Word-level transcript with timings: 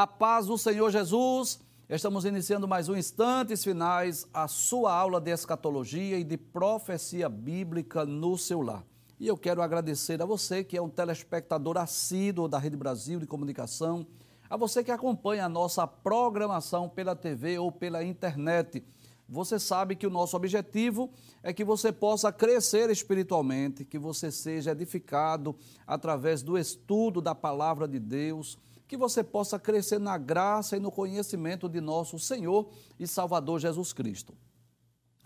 A 0.00 0.06
paz 0.06 0.46
do 0.46 0.56
Senhor 0.56 0.90
Jesus. 0.90 1.60
Estamos 1.86 2.24
iniciando 2.24 2.66
mais 2.66 2.88
um 2.88 2.96
Instantes 2.96 3.62
Finais, 3.62 4.26
a 4.32 4.48
sua 4.48 4.94
aula 4.94 5.20
de 5.20 5.30
escatologia 5.30 6.18
e 6.18 6.24
de 6.24 6.38
profecia 6.38 7.28
bíblica 7.28 8.06
no 8.06 8.38
seu 8.38 8.62
lar. 8.62 8.82
E 9.18 9.26
eu 9.26 9.36
quero 9.36 9.60
agradecer 9.60 10.22
a 10.22 10.24
você 10.24 10.64
que 10.64 10.74
é 10.74 10.80
um 10.80 10.88
telespectador 10.88 11.76
assíduo 11.76 12.48
da 12.48 12.58
Rede 12.58 12.78
Brasil 12.78 13.20
de 13.20 13.26
Comunicação, 13.26 14.06
a 14.48 14.56
você 14.56 14.82
que 14.82 14.90
acompanha 14.90 15.44
a 15.44 15.50
nossa 15.50 15.86
programação 15.86 16.88
pela 16.88 17.14
TV 17.14 17.58
ou 17.58 17.70
pela 17.70 18.02
internet. 18.02 18.82
Você 19.28 19.58
sabe 19.58 19.96
que 19.96 20.06
o 20.06 20.10
nosso 20.10 20.34
objetivo 20.34 21.10
é 21.42 21.52
que 21.52 21.62
você 21.62 21.92
possa 21.92 22.32
crescer 22.32 22.88
espiritualmente, 22.88 23.84
que 23.84 23.98
você 23.98 24.30
seja 24.30 24.70
edificado 24.70 25.54
através 25.86 26.42
do 26.42 26.56
estudo 26.56 27.20
da 27.20 27.34
palavra 27.34 27.86
de 27.86 27.98
Deus 27.98 28.56
que 28.90 28.96
você 28.96 29.22
possa 29.22 29.56
crescer 29.56 30.00
na 30.00 30.18
graça 30.18 30.76
e 30.76 30.80
no 30.80 30.90
conhecimento 30.90 31.68
de 31.68 31.80
nosso 31.80 32.18
Senhor 32.18 32.68
e 32.98 33.06
Salvador 33.06 33.60
Jesus 33.60 33.92
Cristo. 33.92 34.34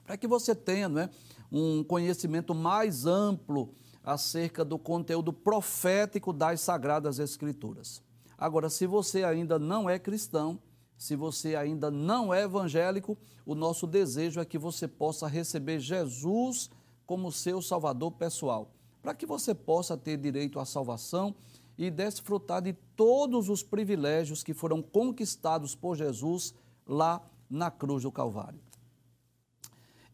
Para 0.05 0.19
que 0.19 0.27
você 0.27 0.55
tenha 0.55 0.87
é, 1.01 1.09
um 1.51 1.83
conhecimento 1.83 2.55
mais 2.55 3.07
amplo 3.07 3.75
acerca 4.03 4.67
do 4.67 4.79
conteúdo 4.79 5.33
profético 5.33 6.31
das 6.31 6.61
Sagradas 6.61 7.19
Escrituras. 7.19 8.03
Agora, 8.37 8.69
se 8.69 8.87
você 8.87 9.25
ainda 9.25 9.59
não 9.59 9.89
é 9.89 9.99
cristão, 9.99 10.61
se 10.99 11.17
você 11.17 11.57
ainda 11.57 11.91
não 11.91 12.35
é 12.35 12.43
evangélico, 12.43 13.17
o 13.47 13.55
nosso 13.55 13.87
desejo 13.87 14.41
é 14.41 14.45
que 14.45 14.59
você 14.59 14.87
possa 14.87 15.27
receber 15.27 15.81
Jesus 15.81 16.69
como 17.07 17.33
seu 17.33 17.63
Salvador 17.63 18.13
pessoal, 18.13 18.75
para 19.01 19.15
que 19.15 19.25
você 19.25 19.55
possa 19.55 19.97
ter 19.97 20.19
direito 20.19 20.61
à 20.61 20.67
salvação 20.67 21.35
e 21.77 21.91
desfrutar 21.91 22.63
de 22.63 22.73
todos 22.97 23.49
os 23.49 23.63
privilégios 23.63 24.43
que 24.43 24.55
foram 24.55 24.81
conquistados 24.81 25.75
por 25.75 25.97
Jesus 25.97 26.55
lá 26.87 27.21
na 27.49 27.71
cruz 27.71 28.03
do 28.03 28.13
Calvário. 28.13 28.61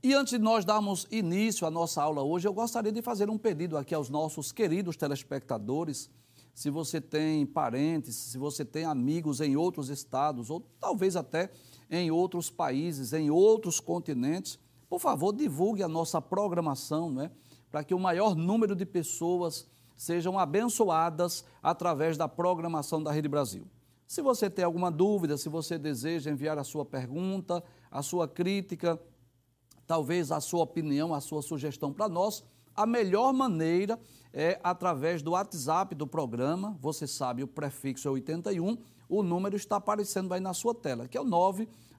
E 0.02 0.14
antes 0.14 0.32
de 0.32 0.38
nós 0.38 0.64
darmos 0.64 1.06
início 1.10 1.66
à 1.66 1.70
nossa 1.70 2.02
aula 2.02 2.22
hoje, 2.22 2.48
eu 2.48 2.54
gostaria 2.54 2.90
de 2.90 3.02
fazer 3.02 3.28
um 3.28 3.36
pedido 3.36 3.76
aqui 3.76 3.94
aos 3.94 4.08
nossos 4.08 4.50
queridos 4.50 4.96
telespectadores. 4.96 6.08
Se 6.54 6.70
você 6.70 7.02
tem 7.02 7.44
parentes, 7.44 8.14
se 8.14 8.38
você 8.38 8.64
tem 8.64 8.86
amigos 8.86 9.42
em 9.42 9.56
outros 9.56 9.90
estados, 9.90 10.48
ou 10.48 10.60
talvez 10.80 11.16
até 11.16 11.50
em 11.90 12.10
outros 12.10 12.48
países, 12.48 13.12
em 13.12 13.30
outros 13.30 13.78
continentes, 13.78 14.58
por 14.88 15.00
favor, 15.00 15.34
divulgue 15.34 15.82
a 15.82 15.88
nossa 15.88 16.20
programação, 16.20 17.10
né, 17.10 17.30
para 17.70 17.84
que 17.84 17.94
o 17.94 17.98
maior 17.98 18.34
número 18.34 18.74
de 18.74 18.86
pessoas 18.86 19.68
sejam 20.00 20.38
abençoadas 20.38 21.44
através 21.62 22.16
da 22.16 22.26
programação 22.26 23.02
da 23.02 23.12
Rede 23.12 23.28
Brasil. 23.28 23.66
Se 24.06 24.22
você 24.22 24.48
tem 24.48 24.64
alguma 24.64 24.90
dúvida, 24.90 25.36
se 25.36 25.50
você 25.50 25.76
deseja 25.76 26.30
enviar 26.30 26.56
a 26.58 26.64
sua 26.64 26.86
pergunta, 26.86 27.62
a 27.90 28.00
sua 28.00 28.26
crítica, 28.26 28.98
talvez 29.86 30.32
a 30.32 30.40
sua 30.40 30.62
opinião, 30.62 31.12
a 31.12 31.20
sua 31.20 31.42
sugestão 31.42 31.92
para 31.92 32.08
nós, 32.08 32.42
a 32.74 32.86
melhor 32.86 33.34
maneira 33.34 34.00
é 34.32 34.58
através 34.64 35.20
do 35.20 35.32
WhatsApp 35.32 35.94
do 35.94 36.06
programa. 36.06 36.78
Você 36.80 37.06
sabe, 37.06 37.42
o 37.42 37.46
prefixo 37.46 38.08
é 38.08 38.10
81, 38.10 38.78
o 39.06 39.22
número 39.22 39.54
está 39.54 39.76
aparecendo 39.76 40.32
aí 40.32 40.40
na 40.40 40.54
sua 40.54 40.74
tela, 40.74 41.06
que 41.08 41.18
é 41.18 41.20
o 41.20 41.26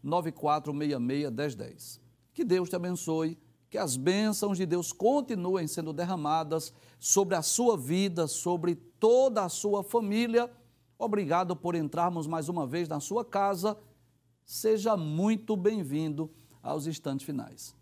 994661010. 0.03 1.99
Que 2.33 2.43
Deus 2.43 2.67
te 2.67 2.75
abençoe 2.75 3.37
que 3.71 3.77
as 3.77 3.95
bênçãos 3.95 4.57
de 4.57 4.65
Deus 4.65 4.91
continuem 4.91 5.65
sendo 5.65 5.93
derramadas 5.93 6.73
sobre 6.99 7.35
a 7.35 7.41
sua 7.41 7.77
vida, 7.77 8.27
sobre 8.27 8.75
toda 8.75 9.45
a 9.45 9.49
sua 9.49 9.81
família. 9.81 10.51
Obrigado 10.99 11.55
por 11.55 11.73
entrarmos 11.73 12.27
mais 12.27 12.49
uma 12.49 12.67
vez 12.67 12.89
na 12.89 12.99
sua 12.99 13.23
casa. 13.23 13.77
Seja 14.45 14.97
muito 14.97 15.55
bem-vindo 15.55 16.29
aos 16.61 16.85
instantes 16.85 17.25
finais. 17.25 17.73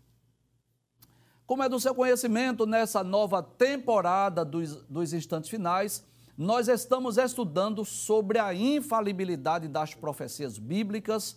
Como 1.44 1.64
é 1.64 1.68
do 1.68 1.80
seu 1.80 1.92
conhecimento, 1.92 2.66
nessa 2.66 3.02
nova 3.02 3.42
temporada 3.42 4.44
dos, 4.44 4.76
dos 4.84 5.12
instantes 5.12 5.50
finais, 5.50 6.04
nós 6.38 6.68
estamos 6.68 7.18
estudando 7.18 7.84
sobre 7.84 8.38
a 8.38 8.54
infalibilidade 8.54 9.66
das 9.66 9.92
profecias 9.92 10.56
bíblicas 10.56 11.36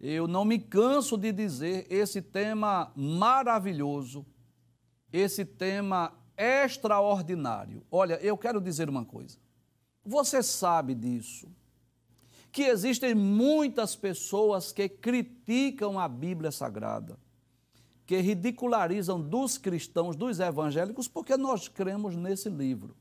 eu 0.00 0.28
não 0.28 0.44
me 0.44 0.58
canso 0.58 1.16
de 1.16 1.32
dizer 1.32 1.86
esse 1.90 2.20
tema 2.20 2.92
maravilhoso, 2.94 4.26
esse 5.12 5.44
tema 5.44 6.12
extraordinário. 6.36 7.82
Olha, 7.90 8.14
eu 8.22 8.36
quero 8.36 8.60
dizer 8.60 8.88
uma 8.88 9.04
coisa. 9.04 9.38
Você 10.04 10.42
sabe 10.42 10.94
disso, 10.94 11.48
que 12.52 12.62
existem 12.62 13.14
muitas 13.14 13.96
pessoas 13.96 14.70
que 14.70 14.88
criticam 14.88 15.98
a 15.98 16.06
Bíblia 16.08 16.52
Sagrada, 16.52 17.18
que 18.06 18.18
ridicularizam 18.18 19.20
dos 19.20 19.58
cristãos, 19.58 20.14
dos 20.14 20.38
evangélicos, 20.38 21.08
porque 21.08 21.36
nós 21.36 21.68
cremos 21.68 22.14
nesse 22.14 22.48
livro. 22.48 22.96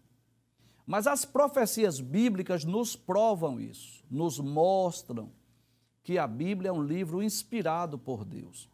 Mas 0.85 1.07
as 1.07 1.25
profecias 1.25 2.00
bíblicas 2.00 2.63
nos 2.63 2.95
provam 2.95 3.59
isso, 3.59 4.03
nos 4.09 4.39
mostram 4.39 5.31
que 6.05 6.19
a 6.19 6.27
Bíblia 6.27 6.69
é 6.69 6.71
um 6.71 6.83
livro 6.83 7.23
inspirado 7.23 7.97
por 7.97 8.23
Deus. 8.23 8.69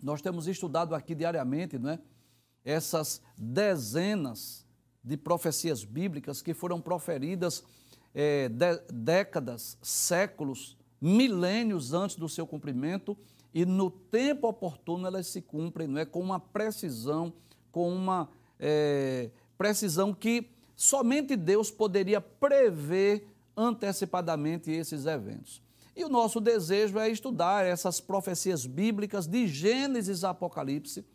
Nós 0.00 0.20
temos 0.20 0.46
estudado 0.46 0.94
aqui 0.94 1.14
diariamente, 1.14 1.78
não 1.78 1.88
é? 1.88 1.98
Essas 2.62 3.22
dezenas 3.34 4.66
de 5.02 5.16
profecias 5.16 5.82
bíblicas 5.82 6.42
que 6.42 6.52
foram 6.52 6.82
proferidas 6.82 7.64
é, 8.14 8.50
de, 8.50 8.76
décadas, 8.92 9.78
séculos, 9.80 10.76
milênios 11.00 11.94
antes 11.94 12.16
do 12.16 12.28
seu 12.28 12.46
cumprimento 12.46 13.16
e 13.54 13.64
no 13.64 13.90
tempo 13.90 14.46
oportuno 14.46 15.06
elas 15.06 15.28
se 15.28 15.40
cumprem, 15.40 15.88
não 15.88 15.98
é? 15.98 16.04
Com 16.04 16.20
uma 16.20 16.38
precisão, 16.38 17.32
com 17.72 17.90
uma 17.90 18.28
é, 18.60 19.30
precisão 19.56 20.12
que 20.12 20.50
somente 20.76 21.34
Deus 21.36 21.70
poderia 21.70 22.20
prever 22.20 23.33
antecipadamente 23.56 24.70
esses 24.70 25.06
eventos. 25.06 25.62
E 25.96 26.04
o 26.04 26.08
nosso 26.08 26.40
desejo 26.40 26.98
é 26.98 27.08
estudar 27.08 27.64
essas 27.64 28.00
profecias 28.00 28.66
bíblicas 28.66 29.26
de 29.26 29.46
Gênesis 29.46 30.24
a 30.24 30.30
Apocalipse. 30.30 31.06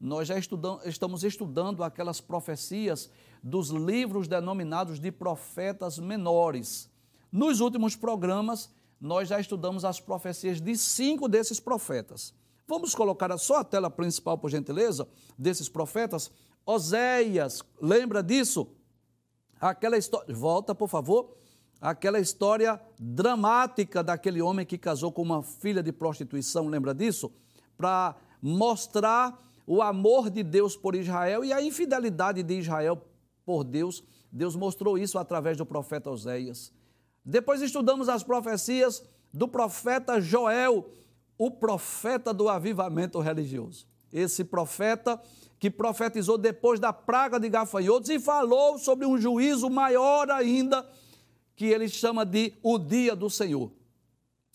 Nós 0.00 0.26
já 0.26 0.36
estudam, 0.36 0.80
estamos 0.84 1.22
estudando 1.22 1.84
aquelas 1.84 2.20
profecias 2.20 3.08
dos 3.42 3.68
livros 3.68 4.26
denominados 4.26 4.98
de 4.98 5.12
profetas 5.12 5.98
menores. 5.98 6.90
Nos 7.30 7.60
últimos 7.60 7.94
programas, 7.94 8.70
nós 9.00 9.28
já 9.28 9.38
estudamos 9.38 9.84
as 9.84 10.00
profecias 10.00 10.60
de 10.60 10.76
cinco 10.76 11.28
desses 11.28 11.60
profetas. 11.60 12.34
Vamos 12.66 12.94
colocar 12.94 13.36
só 13.38 13.58
a 13.58 13.64
tela 13.64 13.90
principal, 13.90 14.36
por 14.36 14.50
gentileza, 14.50 15.06
desses 15.38 15.68
profetas. 15.68 16.30
Oséias, 16.66 17.62
lembra 17.80 18.22
disso? 18.22 18.66
Aquela 19.60 19.96
história. 19.96 20.34
Volta, 20.34 20.74
por 20.74 20.88
favor 20.88 21.36
aquela 21.84 22.18
história 22.18 22.80
dramática 22.98 24.02
daquele 24.02 24.40
homem 24.40 24.64
que 24.64 24.78
casou 24.78 25.12
com 25.12 25.20
uma 25.20 25.42
filha 25.42 25.82
de 25.82 25.92
prostituição, 25.92 26.66
lembra 26.66 26.94
disso? 26.94 27.30
Para 27.76 28.16
mostrar 28.40 29.38
o 29.66 29.82
amor 29.82 30.30
de 30.30 30.42
Deus 30.42 30.76
por 30.76 30.94
Israel 30.94 31.44
e 31.44 31.52
a 31.52 31.60
infidelidade 31.60 32.42
de 32.42 32.58
Israel 32.58 33.06
por 33.44 33.64
Deus. 33.64 34.02
Deus 34.32 34.56
mostrou 34.56 34.96
isso 34.96 35.18
através 35.18 35.58
do 35.58 35.66
profeta 35.66 36.10
Oséias. 36.10 36.72
Depois 37.22 37.60
estudamos 37.60 38.08
as 38.08 38.22
profecias 38.22 39.04
do 39.30 39.46
profeta 39.46 40.18
Joel, 40.22 40.90
o 41.36 41.50
profeta 41.50 42.32
do 42.32 42.48
avivamento 42.48 43.20
religioso. 43.20 43.86
Esse 44.10 44.42
profeta 44.42 45.20
que 45.58 45.70
profetizou 45.70 46.38
depois 46.38 46.80
da 46.80 46.94
praga 46.94 47.38
de 47.38 47.50
gafanhotos 47.50 48.08
e 48.08 48.18
falou 48.18 48.78
sobre 48.78 49.04
um 49.04 49.18
juízo 49.18 49.68
maior 49.68 50.30
ainda 50.30 50.86
que 51.56 51.66
ele 51.66 51.88
chama 51.88 52.24
de 52.24 52.52
o 52.62 52.78
dia 52.78 53.14
do 53.14 53.30
Senhor. 53.30 53.70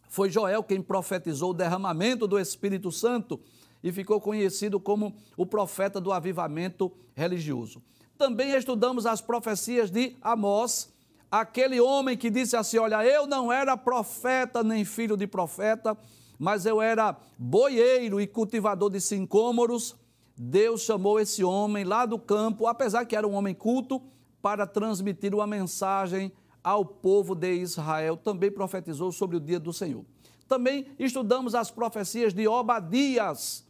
Foi 0.09 0.29
Joel 0.29 0.63
quem 0.63 0.81
profetizou 0.81 1.51
o 1.51 1.53
derramamento 1.53 2.27
do 2.27 2.39
Espírito 2.39 2.91
Santo 2.91 3.39
e 3.83 3.91
ficou 3.91 4.19
conhecido 4.19 4.79
como 4.79 5.15
o 5.37 5.45
profeta 5.45 6.01
do 6.01 6.11
avivamento 6.11 6.91
religioso. 7.15 7.81
Também 8.17 8.51
estudamos 8.51 9.05
as 9.05 9.21
profecias 9.21 9.89
de 9.89 10.15
Amós, 10.21 10.91
aquele 11.31 11.79
homem 11.79 12.17
que 12.17 12.29
disse 12.29 12.57
assim: 12.57 12.77
Olha, 12.77 13.05
eu 13.05 13.25
não 13.27 13.51
era 13.51 13.77
profeta 13.77 14.63
nem 14.63 14.83
filho 14.83 15.15
de 15.15 15.27
profeta, 15.27 15.97
mas 16.37 16.65
eu 16.65 16.81
era 16.81 17.15
boieiro 17.37 18.19
e 18.19 18.27
cultivador 18.27 18.89
de 18.89 18.99
sincômoros. 18.99 19.95
Deus 20.35 20.81
chamou 20.81 21.19
esse 21.19 21.43
homem 21.43 21.83
lá 21.83 22.05
do 22.05 22.17
campo, 22.17 22.65
apesar 22.65 23.05
que 23.05 23.15
era 23.15 23.27
um 23.27 23.33
homem 23.33 23.53
culto, 23.53 24.01
para 24.41 24.65
transmitir 24.65 25.35
uma 25.35 25.45
mensagem 25.45 26.31
ao 26.63 26.85
povo 26.85 27.35
de 27.35 27.53
Israel, 27.55 28.17
também 28.17 28.51
profetizou 28.51 29.11
sobre 29.11 29.37
o 29.37 29.39
dia 29.39 29.59
do 29.59 29.71
Senhor. 29.73 30.05
Também 30.47 30.87
estudamos 30.97 31.53
as 31.53 31.69
profecias 31.69 32.33
de 32.33 32.47
Obadias, 32.47 33.65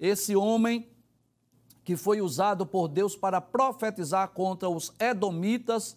esse 0.00 0.34
homem 0.34 0.88
que 1.84 1.96
foi 1.96 2.20
usado 2.20 2.64
por 2.64 2.88
Deus 2.88 3.14
para 3.14 3.40
profetizar 3.40 4.28
contra 4.28 4.68
os 4.68 4.92
edomitas, 4.98 5.96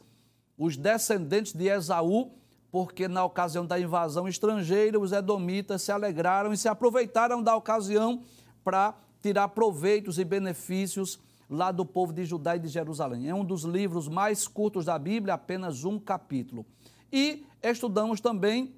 os 0.58 0.76
descendentes 0.76 1.54
de 1.54 1.68
Esaú, 1.68 2.34
porque 2.70 3.08
na 3.08 3.24
ocasião 3.24 3.66
da 3.66 3.80
invasão 3.80 4.28
estrangeira, 4.28 5.00
os 5.00 5.14
edomitas 5.14 5.82
se 5.82 5.92
alegraram 5.92 6.52
e 6.52 6.58
se 6.58 6.68
aproveitaram 6.68 7.42
da 7.42 7.56
ocasião 7.56 8.22
para 8.64 8.94
tirar 9.22 9.48
proveitos 9.50 10.20
e 10.20 10.26
benefícios 10.26 11.20
lá 11.50 11.72
do 11.72 11.86
povo 11.86 12.12
de 12.12 12.26
Judá 12.26 12.56
e 12.56 12.60
de 12.60 12.68
Jerusalém. 12.68 13.30
É 13.30 13.36
um 13.36 13.46
dos 13.46 13.64
livros 13.64 14.08
mais 14.08 14.48
curtos 14.48 14.86
da 14.86 14.98
Bíblia, 15.00 15.36
apenas 15.36 15.84
um 15.84 16.00
capítulo. 16.00 16.66
E 17.12 17.46
estudamos 17.62 18.20
também 18.20 18.76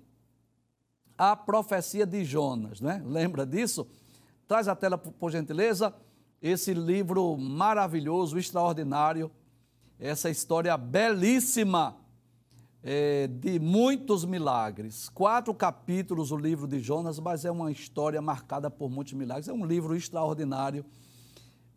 a 1.18 1.36
profecia 1.36 2.06
de 2.06 2.24
Jonas, 2.24 2.80
né? 2.80 3.02
Lembra 3.06 3.46
disso? 3.46 3.88
Traz 4.48 4.68
a 4.68 4.76
tela, 4.76 4.98
por 4.98 5.32
gentileza, 5.32 5.94
esse 6.42 6.74
livro 6.74 7.36
maravilhoso, 7.38 8.38
extraordinário, 8.38 9.30
essa 10.00 10.30
história 10.30 10.76
belíssima 10.78 11.98
é, 12.82 13.28
de 13.28 13.60
muitos 13.60 14.24
milagres. 14.24 15.10
Quatro 15.10 15.54
capítulos 15.54 16.32
o 16.32 16.38
livro 16.38 16.68
de 16.68 16.80
Jonas, 16.80 17.20
mas 17.20 17.44
é 17.44 17.52
uma 17.52 17.72
história 17.72 18.22
marcada 18.22 18.70
por 18.70 18.90
muitos 18.90 19.14
milagres. 19.14 19.50
É 19.50 19.54
um 19.54 19.66
livro 19.66 19.96
extraordinário. 19.96 20.86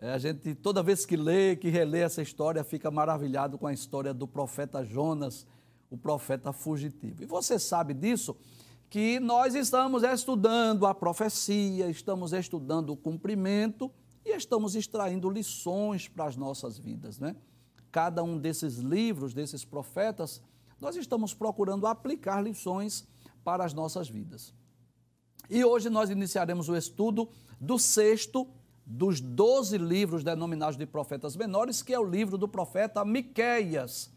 É, 0.03 0.15
a 0.15 0.19
gente, 0.19 0.53
toda 0.57 0.83
vez 0.83 1.07
que 1.07 1.17
lê, 1.17 1.55
que 1.55 1.69
relê 1.69 2.01
essa 2.01 2.21
história, 2.21 2.65
fica 2.65 2.91
maravilhado 2.91 3.57
com 3.57 3.69
a 3.69 3.73
história 3.73 4.13
do 4.13 4.27
profeta 4.27 4.85
Jonas, 4.85 5.47
o 5.89 5.97
profeta 5.97 6.53
fugitivo. 6.53 7.23
E 7.23 7.27
você 7.27 7.57
sabe 7.57 7.95
disso? 7.95 8.37
Que 8.91 9.21
nós 9.21 9.55
estamos 9.55 10.03
estudando 10.03 10.87
a 10.87 10.93
profecia, 10.95 11.89
estamos 11.89 12.33
estudando 12.33 12.91
o 12.91 12.97
cumprimento 12.97 13.93
e 14.25 14.31
estamos 14.31 14.75
extraindo 14.75 15.31
lições 15.31 16.09
para 16.09 16.25
as 16.25 16.37
nossas 16.37 16.77
vidas, 16.77 17.21
né? 17.21 17.37
Cada 17.93 18.25
um 18.25 18.37
desses 18.37 18.79
livros, 18.79 19.33
desses 19.33 19.65
profetas, 19.65 20.43
nós 20.81 20.97
estamos 20.97 21.33
procurando 21.33 21.87
aplicar 21.87 22.43
lições 22.43 23.07
para 23.45 23.65
as 23.65 23.73
nossas 23.73 24.09
vidas. 24.09 24.53
E 25.49 25.65
hoje 25.65 25.89
nós 25.89 26.11
iniciaremos 26.11 26.69
o 26.69 26.77
estudo 26.77 27.29
do 27.61 27.79
sexto 27.79 28.49
dos 28.85 29.21
doze 29.21 29.79
livros 29.79 30.25
denominados 30.25 30.77
de 30.77 30.87
profetas 30.87 31.37
menores, 31.37 31.83
que 31.83 31.95
é 31.95 31.99
o 31.99 32.05
livro 32.05 32.37
do 32.37 32.49
profeta 32.49 33.05
Miqueias. 33.05 34.11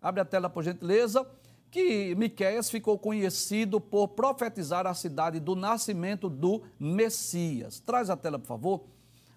Abre 0.00 0.20
a 0.20 0.24
tela, 0.24 0.50
por 0.50 0.62
gentileza, 0.62 1.26
que 1.70 2.14
Miqueias 2.16 2.70
ficou 2.70 2.98
conhecido 2.98 3.80
por 3.80 4.08
profetizar 4.08 4.86
a 4.86 4.94
cidade 4.94 5.40
do 5.40 5.56
nascimento 5.56 6.28
do 6.28 6.62
Messias. 6.78 7.80
Traz 7.80 8.10
a 8.10 8.16
tela, 8.16 8.38
por 8.38 8.46
favor. 8.46 8.84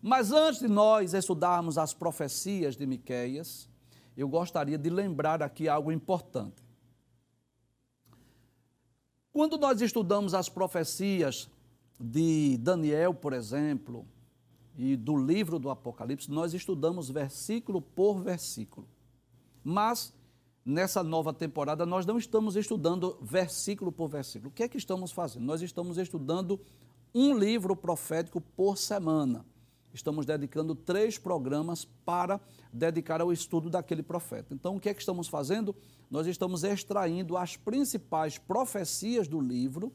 Mas 0.02 0.32
antes 0.32 0.60
de 0.60 0.68
nós 0.68 1.14
estudarmos 1.14 1.78
as 1.78 1.94
profecias 1.94 2.76
de 2.76 2.86
Miqueias, 2.86 3.70
eu 4.18 4.28
gostaria 4.28 4.78
de 4.78 4.90
lembrar 4.90 5.42
aqui 5.42 5.68
algo 5.68 5.92
importante. 5.92 6.64
Quando 9.32 9.58
nós 9.58 9.82
estudamos 9.82 10.34
as 10.34 10.48
profecias 10.48 11.50
de 12.00 12.58
Daniel, 12.58 13.14
por 13.14 13.34
exemplo, 13.34 14.06
e 14.78 14.96
do 14.96 15.16
livro 15.16 15.58
do 15.58 15.70
Apocalipse, 15.70 16.30
nós 16.32 16.54
estudamos 16.54 17.10
versículo 17.10 17.82
por 17.82 18.22
versículo. 18.22 18.88
Mas 19.64 20.14
nessa 20.66 21.04
nova 21.04 21.34
temporada 21.34 21.86
nós 21.86 22.06
não 22.06 22.18
estamos 22.18 22.56
estudando 22.56 23.18
versículo 23.22 23.92
por 23.92 24.08
versículo. 24.08 24.50
O 24.50 24.54
que 24.54 24.64
é 24.64 24.68
que 24.68 24.78
estamos 24.78 25.12
fazendo? 25.12 25.46
Nós 25.46 25.62
estamos 25.62 25.98
estudando 25.98 26.60
um 27.14 27.38
livro 27.38 27.76
profético 27.76 28.42
por 28.42 28.78
semana 28.78 29.46
estamos 29.96 30.26
dedicando 30.26 30.76
três 30.76 31.18
programas 31.18 31.86
para 32.06 32.40
dedicar 32.72 33.22
ao 33.22 33.32
estudo 33.32 33.70
daquele 33.70 34.04
profeta. 34.04 34.54
Então, 34.54 34.76
o 34.76 34.80
que 34.80 34.90
é 34.90 34.94
que 34.94 35.00
estamos 35.00 35.28
fazendo? 35.28 35.76
Nós 36.12 36.28
estamos 36.28 36.64
extraindo 36.64 37.38
as 37.38 37.56
principais 37.56 38.38
profecias 38.38 39.28
do 39.28 39.40
livro 39.40 39.94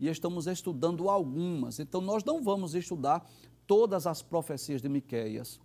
e 0.00 0.08
estamos 0.08 0.46
estudando 0.46 1.08
algumas. 1.08 1.78
Então, 1.78 2.00
nós 2.00 2.24
não 2.24 2.42
vamos 2.42 2.74
estudar 2.74 3.28
todas 3.66 4.06
as 4.06 4.22
profecias 4.22 4.82
de 4.82 4.88
Miqueias. 4.88 5.60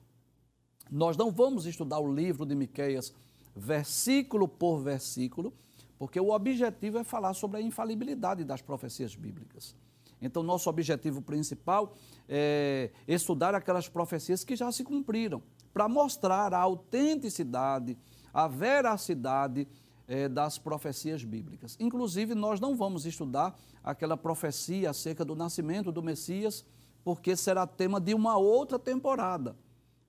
Nós 0.90 1.18
não 1.18 1.32
vamos 1.32 1.66
estudar 1.66 2.00
o 2.00 2.14
livro 2.14 2.46
de 2.46 2.56
Miqueias 2.56 3.14
versículo 3.56 4.48
por 4.48 4.80
versículo, 4.80 5.54
porque 5.98 6.20
o 6.20 6.32
objetivo 6.32 7.00
é 7.00 7.04
falar 7.04 7.34
sobre 7.34 7.58
a 7.58 7.62
infalibilidade 7.62 8.44
das 8.44 8.62
profecias 8.62 9.16
bíblicas. 9.16 9.76
Então, 10.22 10.42
nosso 10.42 10.70
objetivo 10.70 11.22
principal 11.22 11.94
é 12.28 12.92
estudar 13.08 13.54
aquelas 13.54 13.88
profecias 13.88 14.44
que 14.44 14.56
já 14.56 14.72
se 14.72 14.84
cumpriram, 14.84 15.42
para 15.74 15.88
mostrar 15.88 16.54
a 16.54 16.60
autenticidade, 16.60 17.98
a 18.34 18.48
veracidade 18.48 19.68
é, 20.08 20.28
das 20.28 20.58
profecias 20.58 21.24
bíblicas. 21.24 21.76
Inclusive, 21.80 22.34
nós 22.34 22.60
não 22.60 22.76
vamos 22.76 23.06
estudar 23.06 23.56
aquela 23.84 24.18
profecia 24.18 24.90
acerca 24.90 25.24
do 25.24 25.36
nascimento 25.36 25.92
do 25.92 26.02
Messias, 26.02 26.66
porque 27.08 27.38
será 27.38 27.66
tema 27.66 28.02
de 28.02 28.14
uma 28.14 28.36
outra 28.36 28.78
temporada. 28.78 29.56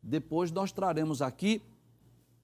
Depois 0.02 0.50
nós 0.50 0.72
traremos 0.72 1.22
aqui, 1.22 1.62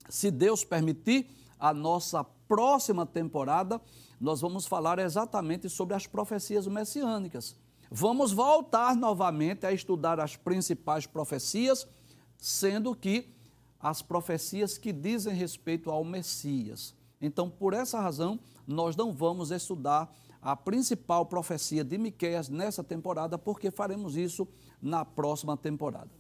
se 0.09 0.31
Deus 0.31 0.65
permitir, 0.65 1.27
a 1.59 1.75
nossa 1.75 2.23
próxima 2.23 3.05
temporada, 3.05 3.81
nós 4.21 4.41
vamos 4.41 4.65
falar 4.65 5.01
exatamente 5.01 5.69
sobre 5.69 5.97
as 5.97 6.07
profecias 6.07 6.69
messiânicas. 6.69 7.57
Vamos 7.91 8.31
voltar 8.31 8.95
novamente 8.95 9.67
a 9.67 9.73
estudar 9.73 10.21
as 10.21 10.37
principais 10.37 11.05
profecias, 11.05 11.85
sendo 12.39 12.95
que 12.95 13.35
as 13.81 14.03
profecias 14.03 14.79
que 14.79 14.93
dizem 14.93 15.35
respeito 15.35 15.91
ao 15.91 16.05
Messias. 16.05 16.95
Então, 17.21 17.51
por 17.51 17.75
essa 17.75 17.99
razão, 17.99 18.39
nós 18.65 18.95
não 18.95 19.13
vamos 19.13 19.51
estudar 19.51 20.15
a 20.45 20.55
principal 20.55 21.25
profecia 21.25 21.83
de 21.83 21.97
Miqueias 21.97 22.51
nessa 22.51 22.85
temporada, 22.85 23.39
porque 23.39 23.71
faremos 23.71 24.15
isso 24.15 24.47
na 24.81 25.03
próxima 25.03 25.57
temporada. 25.57 26.11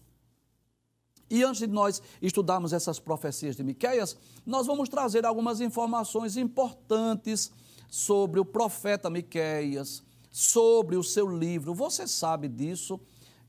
E 1.28 1.43
antes 1.45 1.61
de 1.61 1.66
nós 1.66 2.00
estudarmos 2.23 2.73
essas 2.73 2.99
profecias 2.99 3.54
de 3.54 3.62
Miqueias, 3.62 4.16
nós 4.47 4.66
vamos 4.66 4.88
trazer 4.88 5.26
algumas 5.26 5.61
informações 5.61 6.38
importantes 6.38 7.52
sobre 7.87 8.40
o 8.40 8.47
profeta 8.47 9.11
Miqueias, 9.11 10.02
sobre 10.31 10.97
o 10.97 11.04
seu 11.04 11.28
livro. 11.28 11.75
Você 11.75 12.09
sabe 12.09 12.49
disso, 12.49 12.99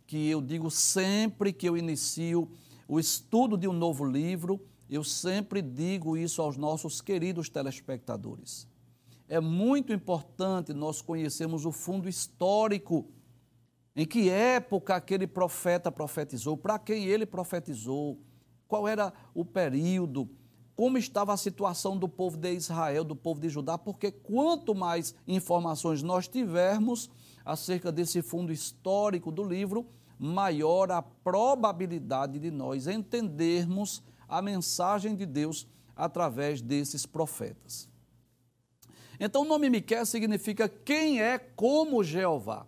que 0.05 0.29
eu 0.29 0.41
digo 0.41 0.69
sempre 0.69 1.53
que 1.53 1.69
eu 1.69 1.77
inicio 1.77 2.51
o 2.85 2.99
estudo 2.99 3.57
de 3.57 3.67
um 3.67 3.73
novo 3.73 4.03
livro, 4.03 4.59
eu 4.89 5.05
sempre 5.05 5.61
digo 5.61 6.17
isso 6.17 6.41
aos 6.41 6.57
nossos 6.57 6.99
queridos 6.99 7.47
telespectadores. 7.47 8.67
É 9.27 9.39
muito 9.39 9.91
importante 9.91 10.73
nós 10.73 11.01
conhecermos 11.01 11.65
o 11.65 11.71
fundo 11.71 12.07
histórico. 12.07 13.09
Em 13.95 14.05
que 14.05 14.29
época 14.29 14.95
aquele 14.95 15.25
profeta 15.25 15.91
profetizou, 15.91 16.57
para 16.57 16.77
quem 16.77 17.05
ele 17.05 17.25
profetizou, 17.25 18.19
qual 18.67 18.87
era 18.87 19.13
o 19.33 19.45
período, 19.45 20.29
como 20.75 20.97
estava 20.97 21.33
a 21.33 21.37
situação 21.37 21.97
do 21.97 22.09
povo 22.09 22.35
de 22.35 22.53
Israel, 22.53 23.05
do 23.05 23.15
povo 23.15 23.39
de 23.39 23.47
Judá, 23.47 23.77
porque 23.77 24.11
quanto 24.11 24.75
mais 24.75 25.15
informações 25.25 26.03
nós 26.03 26.27
tivermos 26.27 27.09
acerca 27.45 27.91
desse 27.91 28.21
fundo 28.21 28.51
histórico 28.51 29.31
do 29.31 29.43
livro, 29.43 29.87
maior 30.19 30.91
a 30.91 31.01
probabilidade 31.01 32.39
de 32.39 32.51
nós 32.51 32.87
entendermos 32.87 34.03
a 34.27 34.41
mensagem 34.41 35.15
de 35.15 35.25
Deus 35.25 35.67
através 35.95 36.61
desses 36.61 37.05
profetas. 37.05 37.94
Então, 39.19 39.43
o 39.43 39.45
nome 39.45 39.69
Miquel 39.69 40.05
significa 40.05 40.67
quem 40.67 41.21
é 41.21 41.37
como 41.37 42.03
Jeová. 42.03 42.67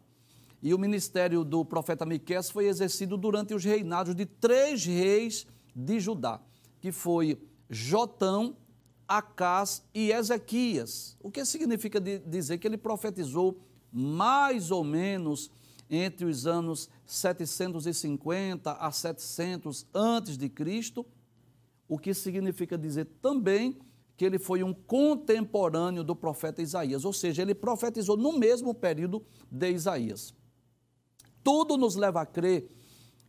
E 0.61 0.73
o 0.73 0.79
ministério 0.79 1.43
do 1.43 1.63
profeta 1.63 2.05
Miqueias 2.05 2.49
foi 2.49 2.67
exercido 2.67 3.15
durante 3.15 3.53
os 3.53 3.63
reinados 3.63 4.15
de 4.15 4.25
três 4.25 4.85
reis 4.85 5.45
de 5.75 5.99
Judá, 5.99 6.41
que 6.81 6.91
foi 6.91 7.39
Jotão, 7.69 8.57
Acás 9.07 9.83
e 9.93 10.11
Ezequias. 10.11 11.15
O 11.21 11.29
que 11.29 11.45
significa 11.45 11.99
dizer 11.99 12.57
que 12.57 12.67
ele 12.67 12.77
profetizou 12.77 13.59
mais 13.91 14.71
ou 14.71 14.83
menos 14.83 15.49
entre 15.89 16.25
os 16.25 16.45
anos 16.45 16.89
750 17.05 18.73
a 18.73 18.91
700 18.91 19.85
antes 19.93 20.37
de 20.37 20.49
Cristo, 20.49 21.05
o 21.87 21.97
que 21.97 22.13
significa 22.13 22.77
dizer 22.77 23.05
também 23.21 23.77
que 24.17 24.25
ele 24.25 24.39
foi 24.39 24.63
um 24.63 24.73
contemporâneo 24.73 26.03
do 26.03 26.15
profeta 26.15 26.61
Isaías, 26.61 27.05
ou 27.05 27.13
seja, 27.13 27.43
ele 27.43 27.53
profetizou 27.53 28.17
no 28.17 28.33
mesmo 28.37 28.73
período 28.73 29.23
de 29.49 29.71
Isaías. 29.71 30.33
Tudo 31.43 31.77
nos 31.77 31.95
leva 31.95 32.21
a 32.21 32.25
crer 32.25 32.67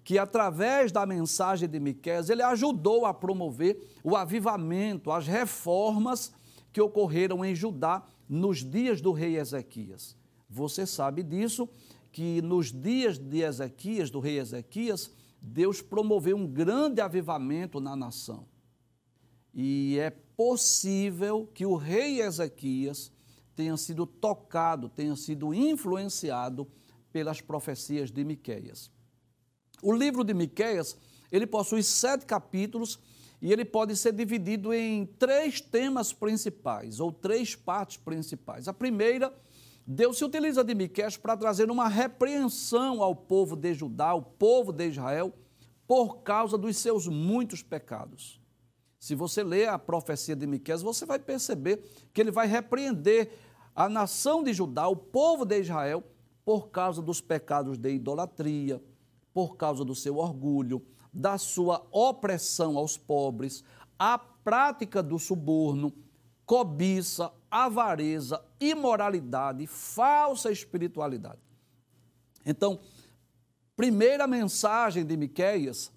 que 0.02 0.18
através 0.18 0.90
da 0.90 1.04
mensagem 1.04 1.68
de 1.68 1.78
Miqueias, 1.78 2.30
ele 2.30 2.42
ajudou 2.42 3.04
a 3.04 3.12
promover 3.12 3.78
o 4.02 4.16
avivamento, 4.16 5.11
as 5.11 5.26
reformas 5.26 6.33
que 6.73 6.80
ocorreram 6.80 7.45
em 7.45 7.54
Judá 7.54 8.02
nos 8.26 8.64
dias 8.64 9.02
do 9.02 9.12
rei 9.12 9.37
Ezequias. 9.37 10.16
Você 10.49 10.87
sabe 10.87 11.23
disso, 11.23 11.68
que 12.11 12.40
nos 12.40 12.73
dias 12.73 13.18
de 13.18 13.42
Ezequias, 13.42 14.09
do 14.11 14.18
rei 14.18 14.38
Ezequias, 14.38 15.11
Deus 15.42 15.83
promoveu 15.83 16.38
um 16.38 16.47
grande 16.47 17.02
avivamento 17.02 17.78
na 17.78 17.95
nação. 17.95 18.47
E 19.52 19.99
é 20.00 20.11
possível 20.38 21.50
que 21.52 21.66
o 21.66 21.75
rei 21.75 22.23
Ezequias 22.23 23.11
tenha 23.57 23.76
sido 23.76 24.07
tocado, 24.07 24.88
tenha 24.88 25.16
sido 25.16 25.52
influenciado 25.52 26.64
pelas 27.11 27.40
profecias 27.40 28.09
de 28.09 28.23
Miqueias. 28.23 28.88
O 29.83 29.92
livro 29.92 30.23
de 30.23 30.33
Miqueias, 30.33 30.97
ele 31.33 31.45
possui 31.45 31.83
sete 31.83 32.25
capítulos 32.25 33.00
e 33.42 33.52
ele 33.52 33.64
pode 33.64 33.97
ser 33.97 34.12
dividido 34.12 34.73
em 34.73 35.07
três 35.07 35.61
temas 35.61 36.12
principais, 36.12 37.00
ou 37.00 37.11
três 37.11 37.57
partes 37.57 37.97
principais. 37.97 38.68
A 38.68 38.73
primeira, 38.73 39.35
Deus 39.85 40.18
se 40.18 40.25
utiliza 40.25 40.62
de 40.62 40.73
Miqueias 40.73 41.16
para 41.16 41.37
trazer 41.37 41.68
uma 41.68 41.88
repreensão 41.88 43.02
ao 43.02 43.16
povo 43.16 43.57
de 43.57 43.75
Judá, 43.75 44.11
ao 44.11 44.23
povo 44.23 44.73
de 44.73 44.88
Israel, 44.88 45.35
por 45.85 46.18
causa 46.23 46.57
dos 46.57 46.76
seus 46.76 47.09
muitos 47.09 47.61
pecados. 47.61 48.40
Se 48.98 49.14
você 49.14 49.42
ler 49.44 49.68
a 49.68 49.78
profecia 49.78 50.34
de 50.34 50.46
Miqueias, 50.46 50.82
você 50.82 51.06
vai 51.06 51.18
perceber 51.18 51.82
que 52.12 52.20
ele 52.20 52.30
vai 52.30 52.46
repreender 52.46 53.30
a 53.74 53.88
nação 53.88 54.42
de 54.42 54.52
Judá, 54.52 54.88
o 54.88 54.96
povo 54.96 55.44
de 55.44 55.60
Israel, 55.60 56.02
por 56.44 56.70
causa 56.70 57.00
dos 57.00 57.20
pecados 57.20 57.78
de 57.78 57.90
idolatria, 57.90 58.82
por 59.32 59.56
causa 59.56 59.84
do 59.84 59.94
seu 59.94 60.16
orgulho, 60.16 60.84
da 61.12 61.38
sua 61.38 61.86
opressão 61.92 62.76
aos 62.76 62.98
pobres, 62.98 63.62
a 63.98 64.18
prática 64.18 65.02
do 65.02 65.18
suborno, 65.18 65.92
cobiça, 66.44 67.32
avareza, 67.50 68.42
imoralidade, 68.60 69.66
falsa 69.66 70.50
espiritualidade. 70.50 71.40
Então, 72.44 72.80
primeira 73.76 74.26
mensagem 74.26 75.04
de 75.04 75.16
Miqueias 75.16 75.92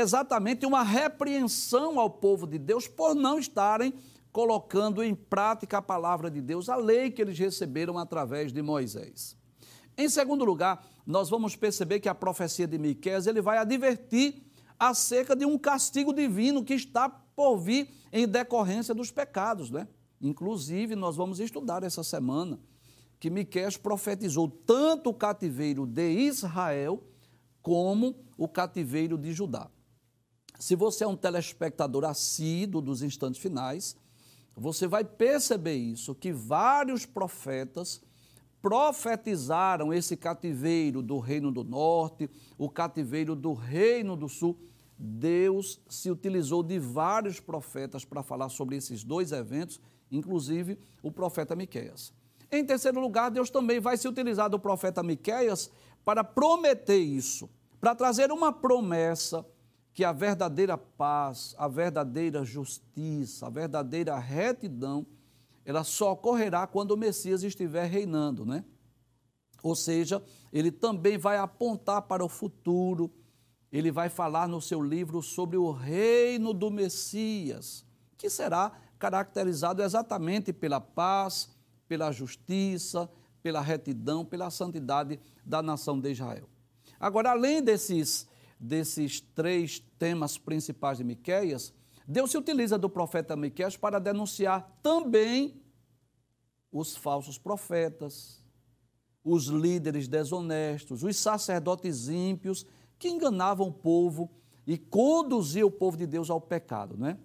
exatamente 0.00 0.66
uma 0.66 0.82
repreensão 0.82 2.00
ao 2.00 2.10
povo 2.10 2.46
de 2.46 2.58
Deus 2.58 2.88
por 2.88 3.14
não 3.14 3.38
estarem 3.38 3.94
colocando 4.32 5.02
em 5.02 5.14
prática 5.14 5.78
a 5.78 5.82
palavra 5.82 6.28
de 6.28 6.40
Deus, 6.40 6.68
a 6.68 6.74
lei 6.74 7.10
que 7.10 7.22
eles 7.22 7.38
receberam 7.38 7.96
através 7.96 8.52
de 8.52 8.60
Moisés. 8.60 9.36
Em 9.96 10.08
segundo 10.08 10.44
lugar, 10.44 10.84
nós 11.06 11.30
vamos 11.30 11.54
perceber 11.54 12.00
que 12.00 12.08
a 12.08 12.14
profecia 12.14 12.66
de 12.66 12.76
Miqueias 12.76 13.28
ele 13.28 13.40
vai 13.40 13.58
advertir 13.58 14.42
acerca 14.76 15.36
de 15.36 15.44
um 15.46 15.56
castigo 15.56 16.12
divino 16.12 16.64
que 16.64 16.74
está 16.74 17.08
por 17.08 17.58
vir 17.58 17.88
em 18.12 18.26
decorrência 18.26 18.92
dos 18.92 19.12
pecados, 19.12 19.70
né? 19.70 19.86
Inclusive, 20.20 20.96
nós 20.96 21.14
vamos 21.14 21.38
estudar 21.38 21.84
essa 21.84 22.02
semana 22.02 22.58
que 23.20 23.30
Miqueias 23.30 23.76
profetizou 23.76 24.48
tanto 24.48 25.10
o 25.10 25.14
cativeiro 25.14 25.86
de 25.86 26.10
Israel 26.10 27.02
como 27.62 28.16
o 28.36 28.48
cativeiro 28.48 29.16
de 29.16 29.32
Judá. 29.32 29.70
Se 30.58 30.76
você 30.76 31.04
é 31.04 31.06
um 31.06 31.16
telespectador 31.16 32.04
assíduo 32.04 32.80
dos 32.80 33.02
instantes 33.02 33.40
finais, 33.40 33.96
você 34.56 34.86
vai 34.86 35.04
perceber 35.04 35.74
isso, 35.74 36.14
que 36.14 36.32
vários 36.32 37.04
profetas 37.04 38.00
profetizaram 38.62 39.92
esse 39.92 40.16
cativeiro 40.16 41.02
do 41.02 41.18
reino 41.18 41.52
do 41.52 41.62
norte, 41.62 42.30
o 42.56 42.70
cativeiro 42.70 43.34
do 43.34 43.52
reino 43.52 44.16
do 44.16 44.28
sul. 44.28 44.58
Deus 44.96 45.80
se 45.88 46.10
utilizou 46.10 46.62
de 46.62 46.78
vários 46.78 47.40
profetas 47.40 48.04
para 48.04 48.22
falar 48.22 48.48
sobre 48.48 48.76
esses 48.76 49.04
dois 49.04 49.32
eventos, 49.32 49.80
inclusive 50.10 50.78
o 51.02 51.10
profeta 51.10 51.54
Miqueias. 51.54 52.12
Em 52.50 52.64
terceiro 52.64 53.00
lugar, 53.00 53.30
Deus 53.30 53.50
também 53.50 53.80
vai 53.80 53.96
se 53.96 54.06
utilizar 54.06 54.48
do 54.48 54.58
profeta 54.58 55.02
Miqueias 55.02 55.68
para 56.04 56.22
prometer 56.22 56.98
isso, 56.98 57.50
para 57.80 57.94
trazer 57.94 58.30
uma 58.30 58.52
promessa 58.52 59.44
que 59.94 60.04
a 60.04 60.12
verdadeira 60.12 60.76
paz, 60.76 61.54
a 61.56 61.68
verdadeira 61.68 62.44
justiça, 62.44 63.46
a 63.46 63.50
verdadeira 63.50 64.18
retidão 64.18 65.06
ela 65.64 65.82
só 65.82 66.12
ocorrerá 66.12 66.66
quando 66.66 66.90
o 66.90 66.96
Messias 66.96 67.42
estiver 67.42 67.86
reinando, 67.86 68.44
né? 68.44 68.64
Ou 69.62 69.74
seja, 69.74 70.22
ele 70.52 70.70
também 70.70 71.16
vai 71.16 71.38
apontar 71.38 72.02
para 72.02 72.22
o 72.22 72.28
futuro, 72.28 73.10
ele 73.72 73.90
vai 73.90 74.10
falar 74.10 74.46
no 74.46 74.60
seu 74.60 74.82
livro 74.82 75.22
sobre 75.22 75.56
o 75.56 75.70
reino 75.70 76.52
do 76.52 76.70
Messias, 76.70 77.82
que 78.18 78.28
será 78.28 78.72
caracterizado 78.98 79.82
exatamente 79.82 80.52
pela 80.52 80.80
paz, 80.80 81.48
pela 81.88 82.12
justiça, 82.12 83.08
pela 83.42 83.60
retidão, 83.60 84.24
pela 84.24 84.50
santidade 84.50 85.18
da 85.44 85.62
nação 85.62 85.98
de 85.98 86.10
Israel. 86.10 86.48
Agora, 87.00 87.30
além 87.30 87.62
desses, 87.62 88.28
desses 88.64 89.20
três 89.20 89.78
temas 89.98 90.38
principais 90.38 90.96
de 90.96 91.04
Miqueias, 91.04 91.72
Deus 92.08 92.30
se 92.30 92.38
utiliza 92.38 92.78
do 92.78 92.88
profeta 92.88 93.36
Miqueias 93.36 93.76
para 93.76 93.98
denunciar 93.98 94.78
também 94.82 95.62
os 96.72 96.96
falsos 96.96 97.38
profetas, 97.38 98.42
os 99.22 99.46
líderes 99.46 100.08
desonestos, 100.08 101.02
os 101.02 101.16
sacerdotes 101.16 102.08
ímpios 102.08 102.66
que 102.98 103.08
enganavam 103.08 103.68
o 103.68 103.72
povo 103.72 104.30
e 104.66 104.78
conduziam 104.78 105.68
o 105.68 105.70
povo 105.70 105.96
de 105.96 106.06
Deus 106.06 106.30
ao 106.30 106.40
pecado, 106.40 106.96
né? 106.96 107.18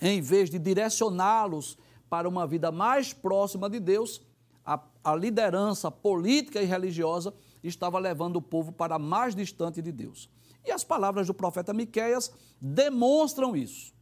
Em 0.00 0.20
vez 0.20 0.50
de 0.50 0.58
direcioná-los 0.58 1.76
para 2.08 2.28
uma 2.28 2.46
vida 2.46 2.70
mais 2.70 3.12
próxima 3.12 3.68
de 3.68 3.80
Deus, 3.80 4.22
a, 4.64 4.80
a 5.02 5.14
liderança 5.16 5.90
política 5.90 6.62
e 6.62 6.64
religiosa 6.64 7.34
estava 7.62 7.98
levando 7.98 8.36
o 8.36 8.42
povo 8.42 8.72
para 8.72 8.98
mais 8.98 9.34
distante 9.34 9.82
de 9.82 9.92
Deus. 9.92 10.28
E 10.64 10.70
as 10.70 10.82
palavras 10.82 11.26
do 11.26 11.34
profeta 11.34 11.74
Miqueias 11.74 12.32
demonstram 12.60 13.56
isso. 13.56 13.92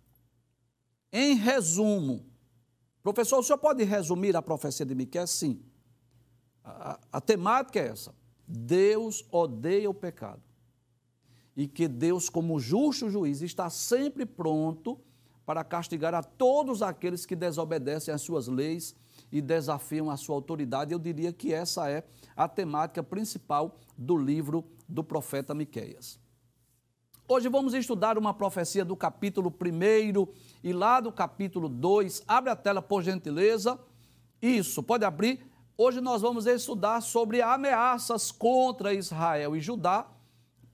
Em 1.13 1.35
resumo, 1.35 2.25
professor, 3.03 3.39
o 3.41 3.43
senhor 3.43 3.59
pode 3.59 3.83
resumir 3.85 4.37
a 4.37 4.43
profecia 4.43 4.87
de 4.87 4.95
Miqueias? 4.95 5.31
Sim. 5.31 5.63
A, 6.65 6.99
a, 7.13 7.21
temática 7.21 7.81
é 7.81 7.89
essa. 7.89 8.15
Deus 8.47 9.27
odeia 9.31 9.91
o 9.91 9.95
pecado. 9.95 10.43
E 11.57 11.67
que 11.67 11.87
Deus, 11.89 12.31
como 12.31 12.59
justo 12.59 13.11
juiz, 13.11 13.43
está 13.43 13.69
sempre 13.69 14.25
pronto 14.25 14.99
para 15.45 15.65
castigar 15.65 16.15
a 16.15 16.23
todos 16.23 16.81
aqueles 16.81 17.27
que 17.27 17.35
desobedecem 17.35 18.15
às 18.15 18.23
suas 18.23 18.47
leis 18.47 18.95
e 19.31 19.43
desafiam 19.43 20.11
a 20.11 20.17
sua 20.17 20.37
autoridade. 20.37 20.93
Eu 20.93 20.99
diria 20.99 21.33
que 21.33 21.53
essa 21.53 21.91
é 21.91 22.05
a 22.37 22.49
temática 22.49 23.03
principal 23.03 23.79
do 23.99 24.17
livro 24.17 24.65
do 24.89 25.03
profeta 25.03 25.53
Miqueias. 25.53 26.22
Hoje 27.35 27.49
vamos 27.49 27.73
estudar 27.73 28.19
uma 28.19 28.35
profecia 28.35 28.85
do 28.85 28.95
capítulo 28.95 29.49
1 29.49 30.29
e 30.63 30.71
lá 30.71 31.01
do 31.01 31.11
capítulo 31.11 31.67
2. 31.67 32.25
Abre 32.29 32.51
a 32.51 32.55
tela, 32.55 32.83
por 32.83 33.03
gentileza. 33.03 33.81
Isso, 34.43 34.83
pode 34.83 35.03
abrir. 35.03 35.41
Hoje 35.75 36.03
nós 36.03 36.21
vamos 36.21 36.45
estudar 36.45 37.01
sobre 37.01 37.41
ameaças 37.41 38.31
contra 38.31 38.93
Israel 38.93 39.57
e 39.57 39.63
Judá 39.63 40.07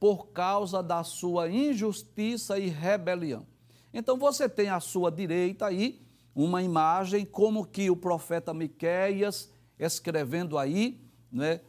por 0.00 0.30
causa 0.30 0.82
da 0.82 1.04
sua 1.04 1.48
injustiça 1.48 2.58
e 2.58 2.66
rebelião. 2.66 3.46
Então 3.94 4.18
você 4.18 4.48
tem 4.48 4.68
à 4.68 4.80
sua 4.80 5.12
direita 5.12 5.64
aí 5.64 6.02
uma 6.34 6.60
imagem 6.60 7.24
como 7.24 7.64
que 7.64 7.88
o 7.88 7.94
profeta 7.94 8.52
Miqueias 8.52 9.48
escrevendo 9.78 10.58
aí, 10.58 11.00
né, 11.30 11.60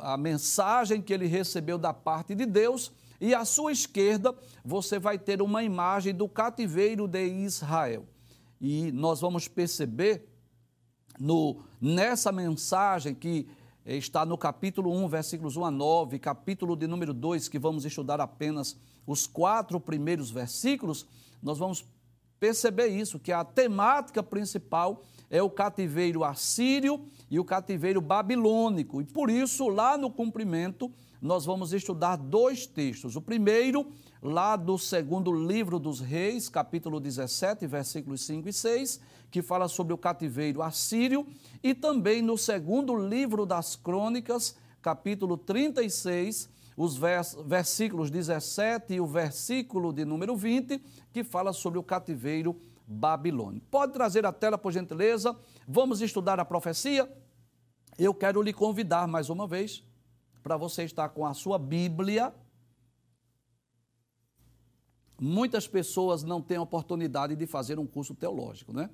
a 0.00 0.16
mensagem 0.16 1.00
que 1.00 1.12
ele 1.12 1.26
recebeu 1.26 1.78
da 1.78 1.94
parte 1.94 2.34
de 2.34 2.44
Deus 2.44 2.90
e 3.22 3.36
à 3.36 3.44
sua 3.44 3.70
esquerda 3.70 4.34
você 4.64 4.98
vai 4.98 5.16
ter 5.16 5.40
uma 5.40 5.62
imagem 5.62 6.12
do 6.12 6.28
cativeiro 6.28 7.06
de 7.06 7.24
Israel. 7.24 8.04
E 8.60 8.90
nós 8.90 9.20
vamos 9.20 9.46
perceber 9.46 10.28
no, 11.20 11.62
nessa 11.80 12.32
mensagem 12.32 13.14
que 13.14 13.46
está 13.86 14.26
no 14.26 14.36
capítulo 14.36 14.92
1, 14.92 15.06
versículos 15.06 15.56
1 15.56 15.64
a 15.64 15.70
9, 15.70 16.18
capítulo 16.18 16.74
de 16.74 16.88
número 16.88 17.14
2, 17.14 17.48
que 17.48 17.60
vamos 17.60 17.84
estudar 17.84 18.20
apenas 18.20 18.76
os 19.06 19.24
quatro 19.24 19.78
primeiros 19.78 20.28
versículos, 20.28 21.06
nós 21.40 21.58
vamos 21.58 21.84
perceber 22.40 22.88
isso, 22.88 23.20
que 23.20 23.30
a 23.30 23.44
temática 23.44 24.20
principal 24.20 25.04
é 25.30 25.40
o 25.40 25.48
cativeiro 25.48 26.24
assírio 26.24 27.06
e 27.30 27.38
o 27.38 27.44
cativeiro 27.44 28.00
babilônico. 28.00 29.00
E 29.00 29.04
por 29.04 29.30
isso, 29.30 29.68
lá 29.68 29.96
no 29.96 30.10
cumprimento, 30.10 30.90
nós 31.22 31.44
vamos 31.44 31.72
estudar 31.72 32.16
dois 32.16 32.66
textos. 32.66 33.14
O 33.14 33.22
primeiro, 33.22 33.86
lá 34.20 34.56
do 34.56 34.76
segundo 34.76 35.32
livro 35.32 35.78
dos 35.78 36.00
Reis, 36.00 36.48
capítulo 36.48 36.98
17, 36.98 37.64
versículos 37.68 38.22
5 38.22 38.48
e 38.48 38.52
6, 38.52 39.00
que 39.30 39.40
fala 39.40 39.68
sobre 39.68 39.92
o 39.94 39.98
cativeiro 39.98 40.60
assírio, 40.60 41.24
e 41.62 41.74
também 41.74 42.20
no 42.20 42.36
segundo 42.36 42.96
livro 42.96 43.46
das 43.46 43.76
Crônicas, 43.76 44.56
capítulo 44.82 45.36
36, 45.36 46.50
os 46.76 46.96
vers 46.96 47.38
versículos 47.46 48.10
17 48.10 48.94
e 48.94 49.00
o 49.00 49.06
versículo 49.06 49.92
de 49.92 50.04
número 50.04 50.36
20, 50.36 50.82
que 51.12 51.22
fala 51.22 51.52
sobre 51.52 51.78
o 51.78 51.84
cativeiro 51.84 52.58
babilônico. 52.84 53.64
Pode 53.70 53.92
trazer 53.92 54.26
a 54.26 54.32
tela, 54.32 54.58
por 54.58 54.72
gentileza? 54.72 55.36
Vamos 55.68 56.02
estudar 56.02 56.40
a 56.40 56.44
profecia? 56.44 57.08
Eu 57.96 58.12
quero 58.12 58.42
lhe 58.42 58.52
convidar 58.52 59.06
mais 59.06 59.30
uma 59.30 59.46
vez 59.46 59.84
para 60.42 60.56
você 60.56 60.82
estar 60.84 61.08
com 61.10 61.24
a 61.24 61.34
sua 61.34 61.58
Bíblia. 61.58 62.34
Muitas 65.20 65.68
pessoas 65.68 66.22
não 66.22 66.42
têm 66.42 66.58
oportunidade 66.58 67.36
de 67.36 67.46
fazer 67.46 67.78
um 67.78 67.86
curso 67.86 68.14
teológico, 68.14 68.72
né? 68.72 68.90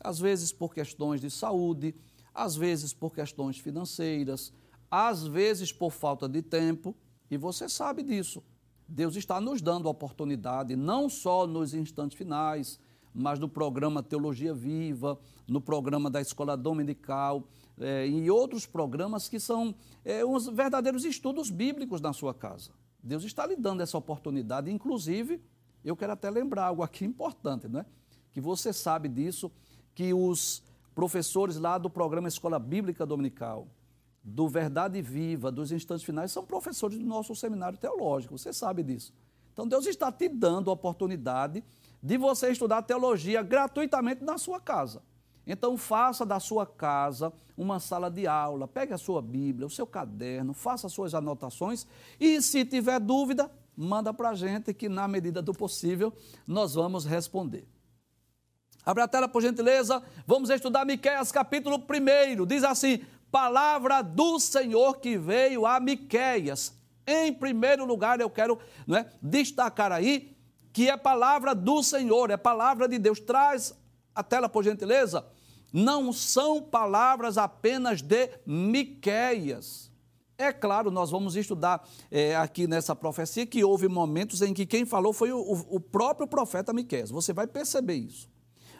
Às 0.00 0.18
vezes 0.18 0.52
por 0.52 0.72
questões 0.72 1.20
de 1.20 1.30
saúde, 1.30 1.94
às 2.32 2.54
vezes 2.54 2.92
por 2.92 3.12
questões 3.12 3.58
financeiras, 3.58 4.52
às 4.90 5.26
vezes 5.26 5.72
por 5.72 5.90
falta 5.90 6.28
de 6.28 6.42
tempo, 6.42 6.94
e 7.30 7.36
você 7.36 7.68
sabe 7.68 8.02
disso. 8.02 8.42
Deus 8.86 9.16
está 9.16 9.40
nos 9.40 9.62
dando 9.62 9.88
a 9.88 9.90
oportunidade, 9.90 10.76
não 10.76 11.08
só 11.08 11.46
nos 11.46 11.74
instantes 11.74 12.16
finais, 12.16 12.78
mas 13.12 13.38
no 13.38 13.48
programa 13.48 14.02
Teologia 14.02 14.52
Viva, 14.52 15.18
no 15.48 15.60
programa 15.60 16.10
da 16.10 16.20
Escola 16.20 16.56
Dominical, 16.56 17.48
é, 17.78 18.06
e 18.06 18.30
outros 18.30 18.66
programas 18.66 19.28
que 19.28 19.40
são 19.40 19.74
é, 20.04 20.24
uns 20.24 20.46
verdadeiros 20.46 21.04
estudos 21.04 21.50
bíblicos 21.50 22.00
na 22.00 22.12
sua 22.12 22.32
casa. 22.32 22.70
Deus 23.02 23.24
está 23.24 23.46
lhe 23.46 23.56
dando 23.56 23.82
essa 23.82 23.98
oportunidade, 23.98 24.70
inclusive, 24.70 25.40
eu 25.84 25.96
quero 25.96 26.12
até 26.12 26.30
lembrar 26.30 26.66
algo 26.66 26.82
aqui 26.82 27.04
importante, 27.06 27.68
não 27.68 27.80
é? 27.80 27.86
Que 28.32 28.40
você 28.40 28.72
sabe 28.72 29.08
disso, 29.08 29.50
que 29.94 30.12
os 30.12 30.62
professores 30.94 31.56
lá 31.56 31.76
do 31.78 31.90
programa 31.90 32.28
Escola 32.28 32.58
Bíblica 32.58 33.04
Dominical, 33.04 33.68
do 34.22 34.48
Verdade 34.48 35.02
Viva, 35.02 35.52
dos 35.52 35.70
Instantes 35.70 36.04
Finais, 36.04 36.32
são 36.32 36.44
professores 36.44 36.98
do 36.98 37.04
nosso 37.04 37.34
seminário 37.34 37.76
teológico, 37.76 38.38
você 38.38 38.52
sabe 38.52 38.82
disso. 38.82 39.12
Então 39.52 39.68
Deus 39.68 39.86
está 39.86 40.10
te 40.10 40.28
dando 40.28 40.70
a 40.70 40.72
oportunidade 40.72 41.62
de 42.02 42.16
você 42.16 42.50
estudar 42.50 42.82
teologia 42.82 43.42
gratuitamente 43.42 44.24
na 44.24 44.38
sua 44.38 44.60
casa. 44.60 45.02
Então 45.46 45.76
faça 45.76 46.24
da 46.24 46.40
sua 46.40 46.66
casa 46.66 47.32
uma 47.56 47.78
sala 47.78 48.10
de 48.10 48.26
aula, 48.26 48.66
pegue 48.66 48.92
a 48.92 48.98
sua 48.98 49.20
Bíblia, 49.20 49.66
o 49.66 49.70
seu 49.70 49.86
caderno, 49.86 50.52
faça 50.52 50.86
as 50.86 50.92
suas 50.92 51.14
anotações 51.14 51.86
e 52.18 52.40
se 52.40 52.64
tiver 52.64 52.98
dúvida, 52.98 53.50
manda 53.76 54.12
para 54.12 54.30
a 54.30 54.34
gente 54.34 54.72
que 54.72 54.88
na 54.88 55.06
medida 55.06 55.40
do 55.42 55.52
possível 55.52 56.12
nós 56.46 56.74
vamos 56.74 57.04
responder. 57.04 57.66
Abre 58.84 59.02
a 59.02 59.08
tela 59.08 59.28
por 59.28 59.42
gentileza, 59.42 60.02
vamos 60.26 60.50
estudar 60.50 60.84
Miqueias 60.84 61.30
capítulo 61.30 61.76
1, 61.76 62.44
diz 62.46 62.64
assim, 62.64 63.04
palavra 63.30 64.02
do 64.02 64.38
Senhor 64.38 64.98
que 64.98 65.16
veio 65.16 65.66
a 65.66 65.80
Miqueias. 65.80 66.72
Em 67.06 67.32
primeiro 67.32 67.84
lugar, 67.84 68.20
eu 68.20 68.30
quero 68.30 68.58
não 68.86 68.96
é, 68.96 69.10
destacar 69.20 69.92
aí 69.92 70.34
que 70.72 70.90
é 70.90 70.96
palavra 70.96 71.54
do 71.54 71.82
Senhor, 71.82 72.30
é 72.30 72.36
palavra 72.36 72.88
de 72.88 72.98
Deus. 72.98 73.20
Traz 73.20 73.74
a 74.14 74.22
tela, 74.22 74.48
por 74.48 74.64
gentileza. 74.64 75.26
Não 75.72 76.12
são 76.12 76.62
palavras 76.62 77.36
apenas 77.36 78.00
de 78.00 78.30
Miqueias. 78.46 79.90
É 80.36 80.52
claro, 80.52 80.90
nós 80.90 81.10
vamos 81.10 81.36
estudar 81.36 81.86
é, 82.10 82.36
aqui 82.36 82.66
nessa 82.66 82.94
profecia 82.94 83.46
que 83.46 83.64
houve 83.64 83.88
momentos 83.88 84.42
em 84.42 84.52
que 84.52 84.66
quem 84.66 84.84
falou 84.84 85.12
foi 85.12 85.32
o, 85.32 85.40
o 85.40 85.80
próprio 85.80 86.26
profeta 86.26 86.72
Miqueias. 86.72 87.10
Você 87.10 87.32
vai 87.32 87.46
perceber 87.46 87.94
isso. 87.94 88.28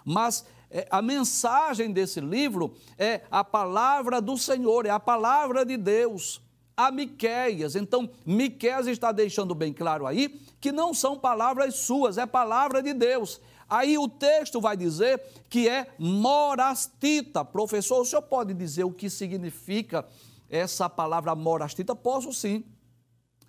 Mas 0.05 0.45
é, 0.71 0.87
a 0.91 1.01
mensagem 1.01 1.93
desse 1.93 2.21
livro 2.21 2.75
é 2.99 3.23
a 3.31 3.45
palavra 3.45 4.21
do 4.21 4.37
Senhor, 4.37 4.87
é 4.87 4.91
a 4.91 5.01
palavra 5.01 5.65
de 5.65 5.77
Deus 5.77 6.43
a 6.77 6.91
Miqueias. 6.91 7.77
Então, 7.77 8.11
Miqueias 8.27 8.87
está 8.87 9.13
deixando 9.13 9.55
bem 9.55 9.73
claro 9.73 10.07
aí 10.07 10.41
que 10.61 10.73
não 10.73 10.93
são 10.93 11.19
palavras 11.19 11.77
suas, 11.77 12.19
é 12.19 12.27
palavra 12.27 12.83
de 12.83 12.93
Deus. 12.93 13.41
Aí 13.69 13.97
o 13.99 14.09
texto 14.09 14.61
vai 14.61 14.77
dizer 14.77 15.23
que 15.49 15.69
é 15.69 15.87
morastita. 15.99 17.45
Professor, 17.45 18.01
o 18.01 18.05
senhor 18.05 18.23
pode 18.23 18.55
dizer 18.55 18.85
o 18.85 18.93
que 18.93 19.09
significa 19.09 20.07
essa 20.49 20.89
palavra 20.89 21.35
morastita? 21.35 21.95
Posso 21.95 22.33
sim. 22.33 22.65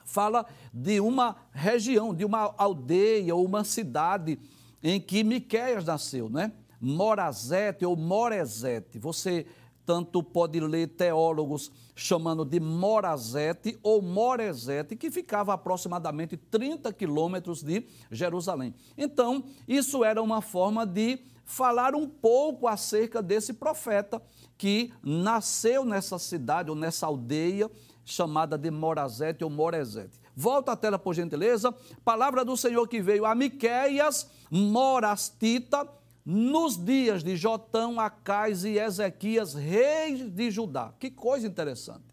Fala 0.06 0.46
de 0.74 1.00
uma 1.00 1.36
região, 1.52 2.14
de 2.14 2.24
uma 2.24 2.54
aldeia 2.58 3.36
ou 3.36 3.46
uma 3.46 3.64
cidade 3.64 4.40
em 4.82 5.00
que 5.02 5.24
Miqueias 5.24 5.86
nasceu, 5.86 6.30
né? 6.30 6.52
Morazete 6.80 7.86
ou 7.86 7.96
Morezete. 7.96 9.00
Você 9.00 9.46
tanto 9.86 10.24
pode 10.24 10.60
ler 10.60 10.88
teólogos 10.88 11.72
chamando 11.96 12.44
de 12.44 12.60
Morazete 12.60 13.80
ou 13.82 14.02
Morezete, 14.02 14.96
que 14.96 15.10
ficava 15.10 15.52
a 15.52 15.56
aproximadamente 15.56 16.36
30 16.36 16.92
quilômetros 16.92 17.64
de 17.64 17.86
Jerusalém. 18.12 18.74
Então, 18.98 19.44
isso 19.68 20.04
era 20.04 20.22
uma 20.22 20.42
forma 20.42 20.86
de 20.86 21.20
falar 21.46 21.96
um 21.96 22.08
pouco 22.08 22.68
acerca 22.68 23.22
desse 23.22 23.54
profeta 23.54 24.22
que 24.58 24.92
nasceu 25.04 25.86
nessa 25.86 26.18
cidade 26.18 26.70
ou 26.70 26.76
nessa 26.76 27.06
aldeia 27.06 27.70
chamada 28.04 28.58
de 28.58 28.70
Morazete 28.70 29.44
ou 29.44 29.50
Morezete. 29.50 30.20
Volta 30.36 30.74
a 30.74 30.76
tela, 30.76 31.00
por 31.00 31.14
gentileza. 31.14 31.74
Palavra 32.04 32.44
do 32.44 32.58
Senhor 32.58 32.88
que 32.88 33.02
veio 33.02 33.26
a 33.26 33.34
Miqueias, 33.34 34.30
Morastita, 34.52 35.88
nos 36.26 36.76
dias 36.76 37.24
de 37.24 37.36
Jotão, 37.36 38.00
Acais 38.00 38.66
e 38.66 38.80
Ezequias, 38.80 39.54
reis 39.54 40.28
de 40.28 40.50
Judá. 40.50 40.92
Que 41.00 41.12
coisa 41.12 41.46
interessante. 41.46 42.04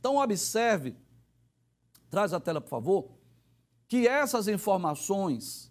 Então, 0.00 0.16
observe, 0.16 0.96
traz 2.08 2.32
a 2.32 2.40
tela, 2.40 2.60
por 2.60 2.70
favor, 2.70 3.10
que 3.86 4.08
essas 4.08 4.48
informações 4.48 5.70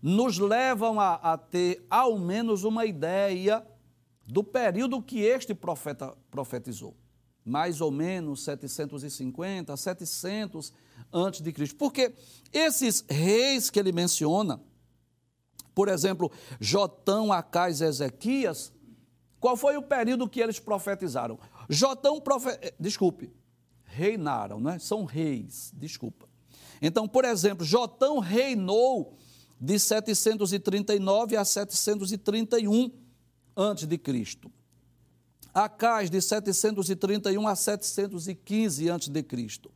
nos 0.00 0.38
levam 0.38 1.00
a, 1.00 1.14
a 1.14 1.36
ter 1.36 1.84
ao 1.90 2.18
menos 2.18 2.62
uma 2.62 2.86
ideia 2.86 3.66
do 4.26 4.44
período 4.44 5.02
que 5.02 5.20
este 5.20 5.54
profeta 5.54 6.16
profetizou. 6.30 6.96
Mais 7.44 7.80
ou 7.80 7.90
menos 7.90 8.44
750, 8.44 9.76
700 9.76 10.72
antes 11.12 11.40
de 11.40 11.52
Cristo. 11.52 11.76
Porque 11.76 12.14
esses 12.52 13.04
reis 13.08 13.70
que 13.70 13.80
ele 13.80 13.90
menciona, 13.90 14.60
por 15.74 15.88
exemplo, 15.88 16.30
Jotão, 16.60 17.32
Acais 17.32 17.80
e 17.80 17.84
Ezequias, 17.84 18.72
qual 19.40 19.56
foi 19.56 19.76
o 19.76 19.82
período 19.82 20.28
que 20.28 20.40
eles 20.40 20.58
profetizaram? 20.58 21.38
Jotão, 21.68 22.20
profe... 22.20 22.50
Eh, 22.60 22.74
desculpe, 22.78 23.32
reinaram, 23.84 24.60
né? 24.60 24.78
São 24.78 25.04
reis, 25.04 25.72
desculpa. 25.74 26.28
Então, 26.80 27.08
por 27.08 27.24
exemplo, 27.24 27.64
Jotão 27.64 28.18
reinou 28.18 29.16
de 29.60 29.78
739 29.78 31.36
a 31.36 31.44
731 31.44 32.90
antes 33.56 33.86
de 33.86 33.98
Cristo. 33.98 34.50
Acais 35.54 36.10
de 36.10 36.20
731 36.20 37.46
a 37.46 37.54
715 37.54 38.88
antes 38.88 39.08
de 39.08 39.22
Cristo 39.22 39.70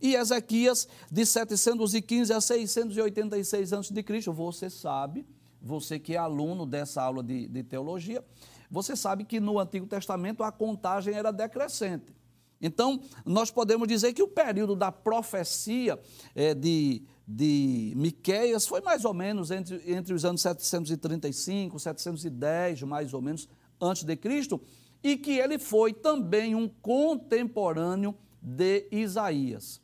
e 0.00 0.14
Ezequias 0.14 0.88
de 1.10 1.24
715 1.24 2.32
a 2.32 2.40
686 2.40 3.72
a.C. 3.72 3.92
Você 4.32 4.70
sabe, 4.70 5.26
você 5.66 5.98
que 5.98 6.14
é 6.14 6.16
aluno 6.16 6.64
dessa 6.64 7.02
aula 7.02 7.22
de, 7.22 7.48
de 7.48 7.62
teologia, 7.62 8.24
você 8.70 8.96
sabe 8.96 9.24
que 9.24 9.40
no 9.40 9.58
Antigo 9.58 9.86
Testamento 9.86 10.42
a 10.42 10.52
contagem 10.52 11.14
era 11.14 11.30
decrescente. 11.30 12.14
Então, 12.60 13.00
nós 13.24 13.50
podemos 13.50 13.86
dizer 13.86 14.12
que 14.14 14.22
o 14.22 14.28
período 14.28 14.74
da 14.74 14.90
profecia 14.90 16.00
é, 16.34 16.54
de, 16.54 17.02
de 17.28 17.92
Miqueias 17.96 18.66
foi 18.66 18.80
mais 18.80 19.04
ou 19.04 19.12
menos 19.12 19.50
entre, 19.50 19.82
entre 19.86 20.14
os 20.14 20.24
anos 20.24 20.40
735, 20.40 21.78
710, 21.78 22.82
mais 22.82 23.12
ou 23.12 23.20
menos, 23.20 23.48
antes 23.80 24.04
de 24.04 24.16
Cristo, 24.16 24.60
e 25.02 25.16
que 25.16 25.32
ele 25.32 25.58
foi 25.58 25.92
também 25.92 26.54
um 26.54 26.66
contemporâneo 26.66 28.14
de 28.40 28.86
Isaías. 28.90 29.80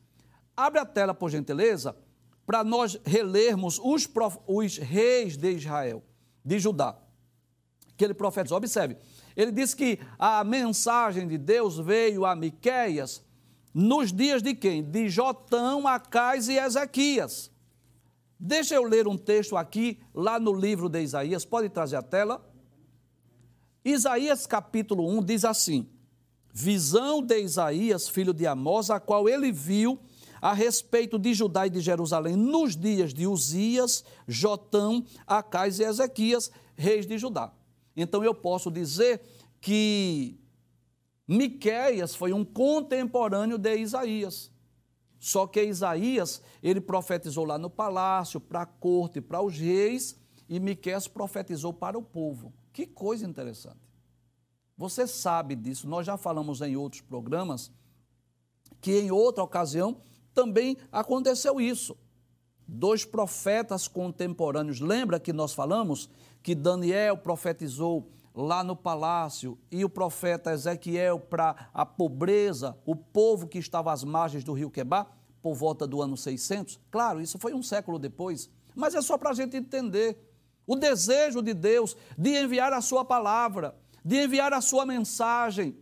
Abre 0.57 0.81
a 0.81 0.87
tela, 0.87 1.13
por 1.13 1.31
gentileza, 1.31 1.95
para 2.47 2.65
nós 2.65 2.99
relermos 3.05 3.79
os, 3.83 4.07
prof... 4.07 4.39
os 4.47 4.79
reis 4.79 5.37
de 5.37 5.53
Israel, 5.53 6.03
de 6.45 6.59
Judá, 6.59 6.97
que 7.97 8.05
ele 8.05 8.15
profetizou. 8.15 8.59
Observe, 8.59 8.97
ele 9.37 9.53
diz 9.53 9.75
que 9.75 9.99
a 10.19 10.43
mensagem 10.45 11.27
de 11.27 11.39
Deus 11.39 11.79
veio 11.79 12.25
a 12.25 12.35
Miqueias 12.35 13.25
nos 13.73 14.13
dias 14.13 14.43
de 14.43 14.55
quem? 14.55 14.83
De 14.83 15.09
Jotão, 15.09 15.87
Acais 15.87 16.49
e 16.49 16.59
Ezequias. 16.59 17.51
Deixa 18.39 18.75
eu 18.75 18.83
ler 18.83 19.07
um 19.07 19.17
texto 19.17 19.57
aqui, 19.57 20.01
lá 20.13 20.39
no 20.39 20.53
livro 20.53 20.89
de 20.89 21.01
Isaías, 21.01 21.45
pode 21.45 21.69
trazer 21.69 21.97
a 21.97 22.03
tela? 22.03 22.45
Isaías 23.85 24.47
capítulo 24.47 25.09
1 25.09 25.25
diz 25.25 25.45
assim: 25.45 25.89
Visão 26.53 27.23
de 27.23 27.39
Isaías, 27.41 28.09
filho 28.09 28.35
de 28.35 28.47
Amós, 28.47 28.91
a 28.91 29.01
qual 29.01 29.29
ele 29.29 29.51
viu 29.51 29.99
a 30.43 30.53
respeito 30.53 31.21
de 31.21 31.33
Judá 31.33 31.69
e 31.69 31.71
de 31.71 31.81
Jerusalém 31.81 32.35
nos 32.35 32.77
dias 32.77 33.15
de 33.15 33.29
Uzias, 33.29 34.05
Jotão, 34.27 35.07
Acais 35.25 35.79
e 35.79 35.85
Ezequias, 35.85 36.51
reis 36.75 37.07
de 37.07 37.17
Judá. 37.17 37.53
Então 37.97 38.25
eu 38.25 38.35
posso 38.35 38.69
dizer 38.69 39.23
que 39.61 40.37
Miqueias 41.29 42.17
foi 42.17 42.33
um 42.33 42.45
contemporâneo 42.45 43.57
de 43.57 43.77
Isaías. 43.77 44.51
Só 45.21 45.47
que 45.47 45.63
Isaías, 45.63 46.43
ele 46.61 46.81
profetizou 46.81 47.45
lá 47.45 47.57
no 47.57 47.71
palácio, 47.71 48.41
para 48.41 48.63
a 48.63 48.67
corte, 48.67 49.21
para 49.21 49.41
os 49.41 49.57
reis, 49.57 50.17
e 50.49 50.59
Miqueias 50.59 51.07
profetizou 51.07 51.73
para 51.73 51.97
o 51.97 52.03
povo. 52.03 52.53
Que 52.73 52.85
coisa 52.85 53.25
interessante. 53.25 53.79
Você 54.77 55.07
sabe 55.07 55.55
disso, 55.55 55.87
nós 55.87 56.05
já 56.05 56.17
falamos 56.17 56.61
em 56.61 56.77
outros 56.77 57.01
programas 57.01 57.71
que 58.81 58.99
em 58.99 59.13
outra 59.13 59.45
ocasião 59.45 60.03
também 60.35 60.77
aconteceu 60.91 61.61
isso. 61.61 61.97
Dois 62.67 63.05
profetas 63.05 63.87
contemporâneos, 63.87 64.81
lembra 64.81 65.21
que 65.21 65.33
nós 65.33 65.53
falamos 65.53 66.09
que 66.43 66.55
Daniel 66.55 67.17
profetizou 67.17 68.09
lá 68.35 68.65
no 68.65 68.75
palácio 68.75 69.59
e 69.71 69.85
o 69.85 69.89
profeta 69.89 70.53
Ezequiel 70.53 71.21
para 71.21 71.69
a 71.73 71.85
pobreza, 71.85 72.77
o 72.87 72.97
povo 72.97 73.47
que 73.47 73.59
estava 73.59 73.93
às 73.93 74.03
margens 74.03 74.43
do 74.43 74.53
rio 74.53 74.71
Quebar, 74.71 75.07
por 75.43 75.55
volta 75.55 75.87
do 75.87 76.01
ano 76.01 76.17
600. 76.17 76.81
Claro, 76.91 77.21
isso 77.21 77.39
foi 77.39 77.53
um 77.53 77.63
século 77.63 77.99
depois, 77.99 78.49
mas 78.75 78.95
é 78.95 79.03
só 79.03 79.19
para 79.19 79.31
a 79.31 79.35
gente 79.35 79.57
entender 79.57 80.17
o 80.67 80.77
desejo 80.77 81.43
de 81.43 81.53
Deus 81.53 81.97
de 82.17 82.31
enviar 82.31 82.73
a 82.73 82.81
sua 82.81 83.05
palavra, 83.05 83.77
de 84.05 84.25
enviar 84.25 84.53
a 84.53 84.61
sua 84.61 84.87
mensagem, 84.87 85.77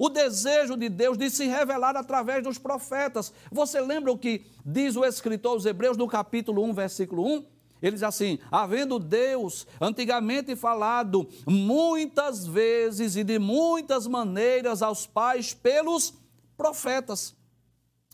o 0.00 0.08
desejo 0.08 0.78
de 0.78 0.88
Deus 0.88 1.18
de 1.18 1.28
se 1.28 1.46
revelar 1.46 1.94
através 1.94 2.42
dos 2.42 2.56
profetas. 2.56 3.34
Você 3.52 3.78
lembra 3.82 4.10
o 4.10 4.16
que 4.16 4.46
diz 4.64 4.96
o 4.96 5.04
escritor 5.04 5.52
aos 5.52 5.66
Hebreus 5.66 5.98
no 5.98 6.08
capítulo 6.08 6.64
1, 6.64 6.72
versículo 6.72 7.22
1? 7.22 7.44
Ele 7.82 7.92
diz 7.92 8.02
assim: 8.02 8.38
havendo 8.50 8.98
Deus 8.98 9.66
antigamente 9.78 10.56
falado 10.56 11.28
muitas 11.46 12.46
vezes 12.46 13.14
e 13.14 13.22
de 13.22 13.38
muitas 13.38 14.06
maneiras 14.06 14.80
aos 14.80 15.06
pais 15.06 15.52
pelos 15.52 16.14
profetas. 16.56 17.36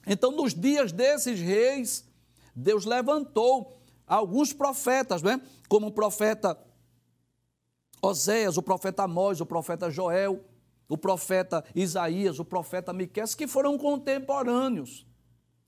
Então, 0.04 0.32
nos 0.32 0.52
dias 0.52 0.90
desses 0.90 1.38
reis, 1.38 2.04
Deus 2.52 2.84
levantou 2.84 3.80
alguns 4.04 4.52
profetas, 4.52 5.22
né? 5.22 5.40
como 5.68 5.86
o 5.86 5.92
profeta 5.92 6.58
Oséias, 8.02 8.56
o 8.56 8.62
profeta 8.62 9.04
Amós, 9.04 9.40
o 9.40 9.46
profeta 9.46 9.88
Joel, 9.88 10.44
o 10.88 10.96
profeta 10.96 11.64
Isaías, 11.74 12.38
o 12.38 12.44
profeta 12.44 12.92
Miqueias, 12.92 13.34
que 13.34 13.46
foram 13.46 13.76
contemporâneos. 13.76 15.06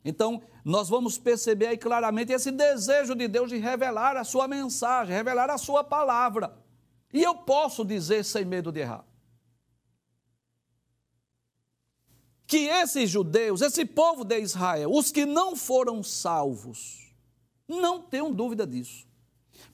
Então, 0.05 0.43
nós 0.65 0.89
vamos 0.89 1.19
perceber 1.19 1.67
aí 1.67 1.77
claramente 1.77 2.33
esse 2.33 2.51
desejo 2.51 3.15
de 3.15 3.27
Deus 3.27 3.51
de 3.51 3.57
revelar 3.57 4.17
a 4.17 4.25
sua 4.25 4.47
mensagem, 4.47 5.15
revelar 5.15 5.51
a 5.51 5.59
sua 5.59 5.83
palavra. 5.83 6.57
E 7.13 7.23
eu 7.23 7.35
posso 7.35 7.85
dizer 7.85 8.25
sem 8.25 8.45
medo 8.45 8.71
de 8.71 8.81
errar. 8.81 9.05
Que 12.47 12.69
esses 12.69 13.11
judeus, 13.11 13.61
esse 13.61 13.85
povo 13.85 14.25
de 14.25 14.39
Israel, 14.39 14.93
os 14.93 15.11
que 15.11 15.27
não 15.27 15.57
foram 15.57 16.03
salvos, 16.03 17.15
não 17.67 18.01
tenham 18.01 18.33
dúvida 18.33 18.67
disso. 18.67 19.08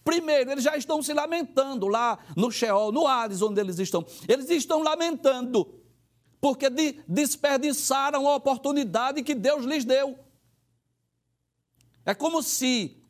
Primeiro, 0.04 0.50
eles 0.50 0.62
já 0.62 0.76
estão 0.76 1.02
se 1.02 1.14
lamentando 1.14 1.88
lá 1.88 2.18
no 2.36 2.50
Sheol, 2.50 2.92
no 2.92 3.06
Hades, 3.06 3.40
onde 3.40 3.58
eles 3.58 3.78
estão. 3.78 4.04
Eles 4.28 4.50
estão 4.50 4.82
lamentando 4.82 5.82
porque 6.44 6.68
de, 6.68 7.00
desperdiçaram 7.08 8.28
a 8.28 8.36
oportunidade 8.36 9.22
que 9.22 9.34
Deus 9.34 9.64
lhes 9.64 9.82
deu. 9.82 10.18
É 12.04 12.14
como 12.14 12.42
se 12.42 13.02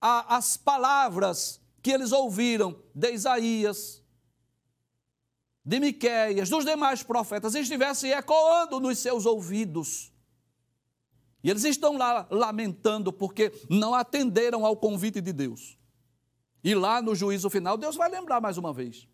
a, 0.00 0.36
as 0.36 0.56
palavras 0.56 1.60
que 1.80 1.92
eles 1.92 2.10
ouviram 2.10 2.82
de 2.92 3.12
Isaías, 3.12 4.02
de 5.64 5.78
Miqueias, 5.78 6.50
dos 6.50 6.64
demais 6.64 7.04
profetas, 7.04 7.54
estivessem 7.54 8.10
ecoando 8.10 8.80
nos 8.80 8.98
seus 8.98 9.26
ouvidos. 9.26 10.12
E 11.44 11.50
eles 11.50 11.62
estão 11.62 11.96
lá 11.96 12.26
lamentando 12.32 13.12
porque 13.12 13.52
não 13.70 13.94
atenderam 13.94 14.66
ao 14.66 14.76
convite 14.76 15.20
de 15.20 15.32
Deus. 15.32 15.78
E 16.64 16.74
lá 16.74 17.02
no 17.02 17.14
juízo 17.14 17.50
final, 17.50 17.76
Deus 17.76 17.94
vai 17.94 18.10
lembrar 18.10 18.40
mais 18.40 18.56
uma 18.56 18.72
vez 18.72 19.06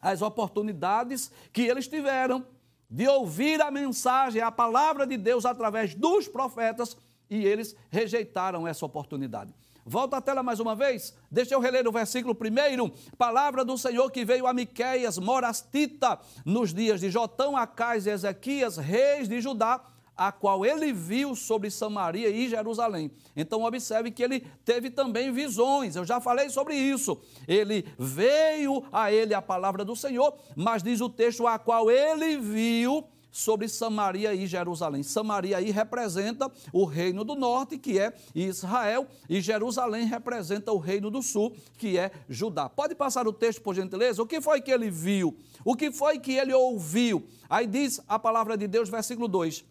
as 0.00 0.22
oportunidades 0.22 1.30
que 1.52 1.62
eles 1.62 1.88
tiveram 1.88 2.44
de 2.90 3.06
ouvir 3.06 3.60
a 3.60 3.70
mensagem, 3.70 4.40
a 4.40 4.50
palavra 4.50 5.06
de 5.06 5.16
Deus 5.16 5.44
através 5.44 5.94
dos 5.94 6.28
profetas, 6.28 6.96
e 7.28 7.44
eles 7.44 7.76
rejeitaram 7.90 8.66
essa 8.66 8.86
oportunidade. 8.86 9.54
Volta 9.84 10.18
a 10.18 10.20
tela 10.20 10.42
mais 10.42 10.60
uma 10.60 10.74
vez. 10.74 11.14
Deixa 11.30 11.54
eu 11.54 11.60
reler 11.60 11.86
o 11.86 11.92
versículo 11.92 12.34
primeiro. 12.34 12.92
Palavra 13.16 13.64
do 13.64 13.76
Senhor 13.76 14.10
que 14.10 14.24
veio 14.24 14.46
a 14.46 14.52
Miqueias, 14.52 15.18
morastita, 15.18 16.18
nos 16.44 16.74
dias 16.74 17.00
de 17.00 17.10
Jotão, 17.10 17.56
Acais 17.56 18.06
e 18.06 18.10
Ezequias, 18.10 18.76
reis 18.76 19.28
de 19.28 19.40
Judá, 19.40 19.82
a 20.18 20.32
qual 20.32 20.66
ele 20.66 20.92
viu 20.92 21.36
sobre 21.36 21.70
Samaria 21.70 22.28
e 22.28 22.48
Jerusalém. 22.48 23.08
Então, 23.36 23.62
observe 23.62 24.10
que 24.10 24.22
ele 24.22 24.40
teve 24.64 24.90
também 24.90 25.32
visões, 25.32 25.94
eu 25.94 26.04
já 26.04 26.20
falei 26.20 26.50
sobre 26.50 26.74
isso. 26.74 27.16
Ele 27.46 27.86
veio 27.96 28.84
a 28.90 29.12
ele 29.12 29.32
a 29.32 29.40
palavra 29.40 29.84
do 29.84 29.94
Senhor, 29.94 30.34
mas 30.56 30.82
diz 30.82 31.00
o 31.00 31.08
texto 31.08 31.46
a 31.46 31.56
qual 31.56 31.88
ele 31.88 32.36
viu 32.36 33.06
sobre 33.30 33.68
Samaria 33.68 34.34
e 34.34 34.46
Jerusalém. 34.46 35.04
Samaria 35.04 35.58
aí 35.58 35.70
representa 35.70 36.50
o 36.72 36.84
reino 36.84 37.22
do 37.22 37.36
norte, 37.36 37.78
que 37.78 37.98
é 37.98 38.12
Israel, 38.34 39.06
e 39.28 39.40
Jerusalém 39.40 40.06
representa 40.06 40.72
o 40.72 40.78
reino 40.78 41.10
do 41.10 41.22
sul, 41.22 41.54
que 41.78 41.96
é 41.96 42.10
Judá. 42.28 42.68
Pode 42.68 42.96
passar 42.96 43.28
o 43.28 43.32
texto, 43.32 43.62
por 43.62 43.74
gentileza? 43.74 44.20
O 44.20 44.26
que 44.26 44.40
foi 44.40 44.60
que 44.60 44.72
ele 44.72 44.90
viu? 44.90 45.36
O 45.64 45.76
que 45.76 45.92
foi 45.92 46.18
que 46.18 46.32
ele 46.32 46.52
ouviu? 46.52 47.24
Aí 47.48 47.66
diz 47.66 48.00
a 48.08 48.18
palavra 48.18 48.56
de 48.56 48.66
Deus, 48.66 48.88
versículo 48.88 49.28
2: 49.28 49.64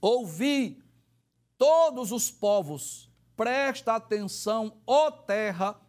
Ouvi 0.00 0.82
todos 1.56 2.12
os 2.12 2.30
povos, 2.30 3.10
presta 3.36 3.94
atenção, 3.94 4.80
ó 4.86 5.10
terra, 5.10 5.80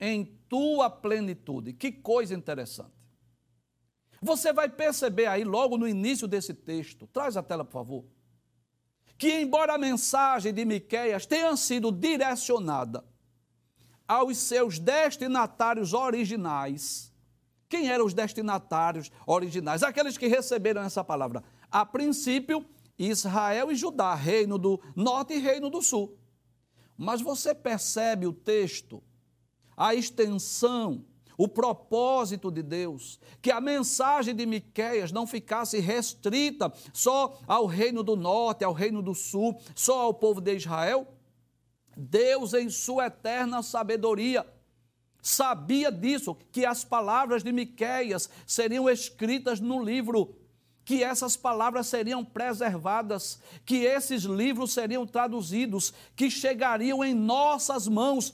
em 0.00 0.24
tua 0.48 0.88
plenitude. 0.88 1.72
Que 1.72 1.92
coisa 1.92 2.34
interessante. 2.34 2.92
Você 4.20 4.52
vai 4.52 4.68
perceber 4.68 5.26
aí, 5.26 5.44
logo 5.44 5.76
no 5.76 5.86
início 5.86 6.26
desse 6.26 6.52
texto, 6.52 7.06
traz 7.08 7.36
a 7.36 7.42
tela, 7.42 7.64
por 7.64 7.72
favor, 7.72 8.04
que 9.16 9.40
embora 9.40 9.74
a 9.74 9.78
mensagem 9.78 10.52
de 10.52 10.64
Miqueias 10.64 11.26
tenha 11.26 11.56
sido 11.56 11.90
direcionada 11.92 13.04
aos 14.06 14.38
seus 14.38 14.78
destinatários 14.78 15.92
originais, 15.92 17.12
quem 17.68 17.90
eram 17.90 18.06
os 18.06 18.14
destinatários 18.14 19.10
originais? 19.26 19.82
Aqueles 19.82 20.16
que 20.16 20.26
receberam 20.26 20.82
essa 20.82 21.04
palavra. 21.04 21.44
A 21.70 21.84
princípio, 21.84 22.64
Israel 22.98 23.70
e 23.70 23.76
Judá, 23.76 24.14
reino 24.14 24.58
do 24.58 24.80
norte 24.96 25.34
e 25.34 25.38
reino 25.38 25.70
do 25.70 25.80
sul. 25.80 26.18
Mas 26.96 27.20
você 27.20 27.54
percebe 27.54 28.26
o 28.26 28.32
texto, 28.32 29.02
a 29.76 29.94
extensão, 29.94 31.04
o 31.36 31.46
propósito 31.46 32.50
de 32.50 32.64
Deus, 32.64 33.20
que 33.40 33.52
a 33.52 33.60
mensagem 33.60 34.34
de 34.34 34.44
Miqueias 34.44 35.12
não 35.12 35.24
ficasse 35.24 35.78
restrita 35.78 36.72
só 36.92 37.38
ao 37.46 37.66
reino 37.66 38.02
do 38.02 38.16
norte, 38.16 38.64
ao 38.64 38.72
reino 38.72 39.00
do 39.00 39.14
sul, 39.14 39.56
só 39.76 40.00
ao 40.00 40.14
povo 40.14 40.40
de 40.40 40.56
Israel. 40.56 41.06
Deus, 41.96 42.54
em 42.54 42.68
sua 42.68 43.06
eterna 43.06 43.62
sabedoria, 43.62 44.44
sabia 45.22 45.92
disso, 45.92 46.36
que 46.50 46.66
as 46.66 46.84
palavras 46.84 47.44
de 47.44 47.52
Miqueias 47.52 48.28
seriam 48.44 48.90
escritas 48.90 49.60
no 49.60 49.80
livro 49.80 50.34
que 50.88 51.04
essas 51.04 51.36
palavras 51.36 51.86
seriam 51.86 52.24
preservadas, 52.24 53.38
que 53.66 53.84
esses 53.84 54.22
livros 54.22 54.72
seriam 54.72 55.06
traduzidos, 55.06 55.92
que 56.16 56.30
chegariam 56.30 57.04
em 57.04 57.12
nossas 57.12 57.86
mãos 57.86 58.32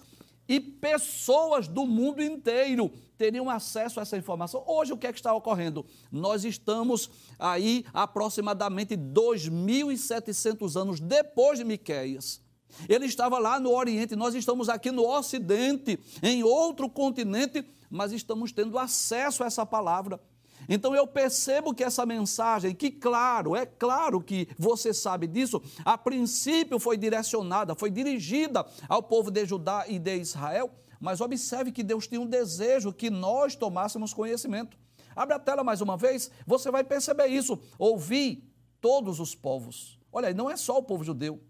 e 0.49 0.61
pessoas 0.61 1.67
do 1.67 1.85
mundo 1.85 2.23
inteiro 2.23 2.93
teriam 3.19 3.51
acesso 3.51 3.99
a 3.99 4.05
essa 4.05 4.17
informação. 4.17 4.63
Hoje, 4.69 4.93
o 4.93 4.97
que 4.97 5.09
é 5.09 5.13
que 5.13 5.19
está 5.19 5.35
ocorrendo? 5.35 5.85
Nós 6.13 6.45
estamos 6.45 7.11
aí 7.41 7.85
aproximadamente 7.93 8.97
2.700 8.97 10.81
anos 10.81 11.01
depois 11.01 11.59
de 11.59 11.65
Miqueias. 11.65 12.41
Ele 12.89 13.07
estava 13.07 13.37
lá 13.41 13.59
no 13.59 13.73
Oriente, 13.73 14.15
nós 14.15 14.33
estamos 14.33 14.69
aqui 14.69 14.93
no 14.93 15.05
Ocidente, 15.05 15.99
em 16.23 16.45
outro 16.45 16.89
continente, 16.89 17.65
mas 17.91 18.13
estamos 18.13 18.53
tendo 18.53 18.79
acesso 18.79 19.43
a 19.43 19.47
essa 19.49 19.67
palavra. 19.67 20.21
Então 20.69 20.95
eu 20.95 21.07
percebo 21.07 21.75
que 21.75 21.85
essa 21.85 22.07
mensagem, 22.07 22.75
que 22.75 22.91
claro, 22.91 23.55
é 23.55 23.67
claro 23.67 24.21
que 24.21 24.49
você 24.59 24.93
sabe 24.93 25.27
disso, 25.27 25.63
a 25.85 25.97
princípio 25.97 26.79
foi 26.79 26.97
direcionada, 26.97 27.75
foi 27.75 27.91
dirigida 27.91 28.67
ao 28.89 29.03
povo 29.03 29.31
de 29.31 29.45
Judá 29.45 29.85
e 29.89 29.99
de 29.99 30.17
Israel, 30.17 30.71
mas 31.01 31.21
observe 31.21 31.71
que 31.73 31.83
Deus 31.83 32.07
tinha 32.07 32.21
um 32.21 32.27
desejo 32.27 32.93
que 32.93 33.11
nós 33.11 33.55
tomássemos 33.55 34.15
conhecimento. 34.15 34.77
Abre 35.15 35.35
a 35.35 35.39
tela 35.39 35.63
mais 35.63 35.81
uma 35.81 35.97
vez, 35.97 36.31
você 36.47 36.71
vai 36.71 36.83
perceber 36.83 37.27
isso. 37.27 37.59
Ouvi 37.79 38.51
todos 38.81 39.21
os 39.21 39.35
povos. 39.35 39.99
Olha 40.11 40.33
não 40.33 40.51
é 40.51 40.57
só 40.57 40.79
o 40.79 40.83
povo 40.83 41.05
judeu. 41.05 41.43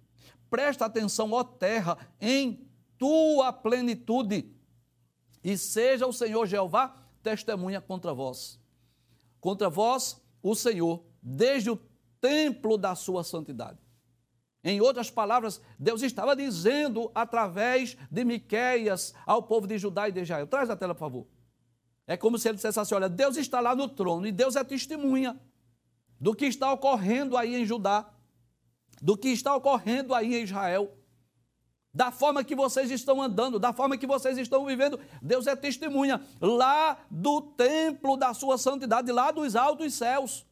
Presta 0.50 0.84
atenção, 0.84 1.32
ó 1.32 1.42
terra, 1.42 1.96
em 2.20 2.68
tua 2.98 3.52
plenitude, 3.52 4.54
e 5.42 5.58
seja 5.58 6.06
o 6.06 6.12
Senhor 6.12 6.46
Jeová 6.46 6.96
testemunha 7.22 7.80
contra 7.80 8.14
vós 8.14 8.58
contra 9.44 9.68
vós 9.68 10.24
o 10.42 10.54
Senhor, 10.54 11.04
desde 11.22 11.70
o 11.70 11.78
templo 12.18 12.78
da 12.78 12.94
sua 12.94 13.22
santidade. 13.22 13.78
Em 14.64 14.80
outras 14.80 15.10
palavras, 15.10 15.60
Deus 15.78 16.00
estava 16.00 16.34
dizendo 16.34 17.12
através 17.14 17.94
de 18.10 18.24
Miqueias 18.24 19.12
ao 19.26 19.42
povo 19.42 19.66
de 19.66 19.76
Judá 19.76 20.08
e 20.08 20.12
de 20.12 20.22
Israel. 20.22 20.46
Traz 20.46 20.70
a 20.70 20.76
tela, 20.76 20.94
por 20.94 21.00
favor. 21.00 21.26
É 22.06 22.16
como 22.16 22.38
se 22.38 22.48
ele 22.48 22.54
dissesse 22.54 22.80
assim: 22.80 22.94
olha, 22.94 23.06
Deus 23.06 23.36
está 23.36 23.60
lá 23.60 23.76
no 23.76 23.86
trono 23.86 24.26
e 24.26 24.32
Deus 24.32 24.56
é 24.56 24.64
testemunha 24.64 25.38
do 26.18 26.34
que 26.34 26.46
está 26.46 26.72
ocorrendo 26.72 27.36
aí 27.36 27.54
em 27.54 27.66
Judá, 27.66 28.10
do 29.02 29.14
que 29.14 29.28
está 29.28 29.54
ocorrendo 29.54 30.14
aí 30.14 30.36
em 30.36 30.44
Israel. 30.44 30.90
Da 31.94 32.10
forma 32.10 32.42
que 32.42 32.56
vocês 32.56 32.90
estão 32.90 33.22
andando, 33.22 33.58
da 33.58 33.72
forma 33.72 33.96
que 33.96 34.06
vocês 34.06 34.36
estão 34.36 34.66
vivendo. 34.66 34.98
Deus 35.22 35.46
é 35.46 35.54
testemunha 35.54 36.20
lá 36.40 36.98
do 37.08 37.40
templo 37.40 38.16
da 38.16 38.34
sua 38.34 38.58
santidade, 38.58 39.12
lá 39.12 39.30
dos 39.30 39.54
altos 39.54 39.94
céus. 39.94 40.44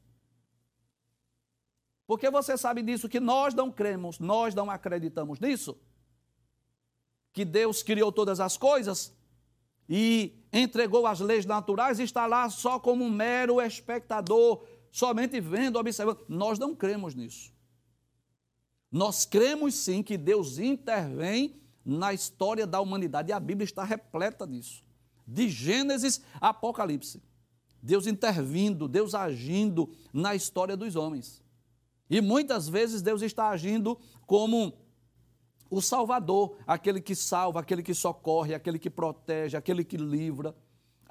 Porque 2.07 2.31
você 2.31 2.57
sabe 2.57 2.81
disso 2.83 3.09
que 3.09 3.19
nós 3.19 3.55
não 3.55 3.73
cremos, 3.73 4.21
nós 4.21 4.55
não 4.55 4.71
acreditamos 4.71 5.41
nisso. 5.41 5.77
Que 7.33 7.45
Deus 7.45 7.83
criou 7.83 8.13
todas 8.13 8.39
as 8.39 8.57
coisas 8.57 9.13
e 9.89 10.47
entregou 10.53 11.07
as 11.07 11.19
leis 11.19 11.45
naturais 11.45 11.99
está 11.99 12.27
lá 12.27 12.49
só 12.51 12.79
como 12.79 13.05
um 13.05 13.11
mero 13.11 13.61
espectador, 13.61 14.65
somente 14.93 15.41
vendo, 15.41 15.77
observando. 15.77 16.25
Nós 16.29 16.59
não 16.59 16.75
cremos 16.75 17.15
nisso. 17.15 17.53
Nós 18.93 19.25
cremos 19.25 19.75
sim 19.75 20.03
que 20.03 20.19
Deus 20.19 20.59
intervém 20.59 21.57
na 21.85 22.13
história 22.13 22.67
da 22.67 22.79
humanidade 22.79 23.31
e 23.31 23.33
a 23.33 23.41
Bíblia 23.41 23.65
está 23.65 23.83
repleta 23.83 24.47
disso. 24.47 24.85
De 25.27 25.49
Gênesis 25.49 26.21
a 26.39 26.51
Apocalipse. 26.51 27.23
Deus 27.83 28.07
intervindo, 28.07 28.87
Deus 28.87 29.15
agindo 29.15 29.91
na 30.13 30.35
história 30.35 30.77
dos 30.77 30.95
homens. 30.95 31.43
E 32.09 32.21
muitas 32.21 32.69
vezes 32.69 33.01
Deus 33.01 33.23
está 33.23 33.49
agindo 33.49 33.99
como 34.27 34.75
o 35.71 35.81
Salvador, 35.81 36.59
aquele 36.67 37.01
que 37.01 37.15
salva, 37.15 37.61
aquele 37.61 37.83
que 37.83 37.95
socorre, 37.95 38.55
aquele 38.55 38.79
que 38.79 38.91
protege, 38.91 39.57
aquele 39.57 39.83
que 39.83 39.97
livra. 39.97 40.55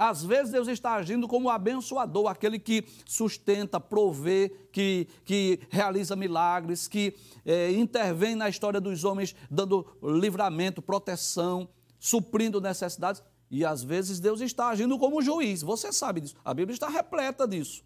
Às 0.04 0.24
vezes 0.24 0.52
Deus 0.52 0.68
está 0.68 0.96
agindo 0.96 1.28
como 1.28 1.48
abençoador, 1.48 2.26
aquele 2.26 2.58
que 2.58 2.84
sustenta, 3.06 3.80
provê, 3.80 4.50
que, 4.72 5.08
que 5.24 5.60
realiza 5.70 6.16
milagres, 6.16 6.88
que 6.88 7.16
é, 7.46 7.72
intervém 7.74 8.34
na 8.34 8.50
história 8.50 8.82
dos 8.82 9.04
homens, 9.04 9.36
dando 9.48 9.86
livramento, 10.02 10.82
proteção, 10.82 11.70
suprindo 12.00 12.60
necessidades. 12.60 13.22
E 13.52 13.64
às 13.64 13.84
vezes 13.84 14.20
Deus 14.20 14.42
está 14.42 14.70
agindo 14.70 14.98
como 14.98 15.22
juiz, 15.22 15.62
você 15.62 15.94
sabe 15.94 16.22
disso. 16.22 16.36
A 16.44 16.52
Bíblia 16.52 16.74
está 16.74 16.90
repleta 16.90 17.48
disso. 17.48 17.84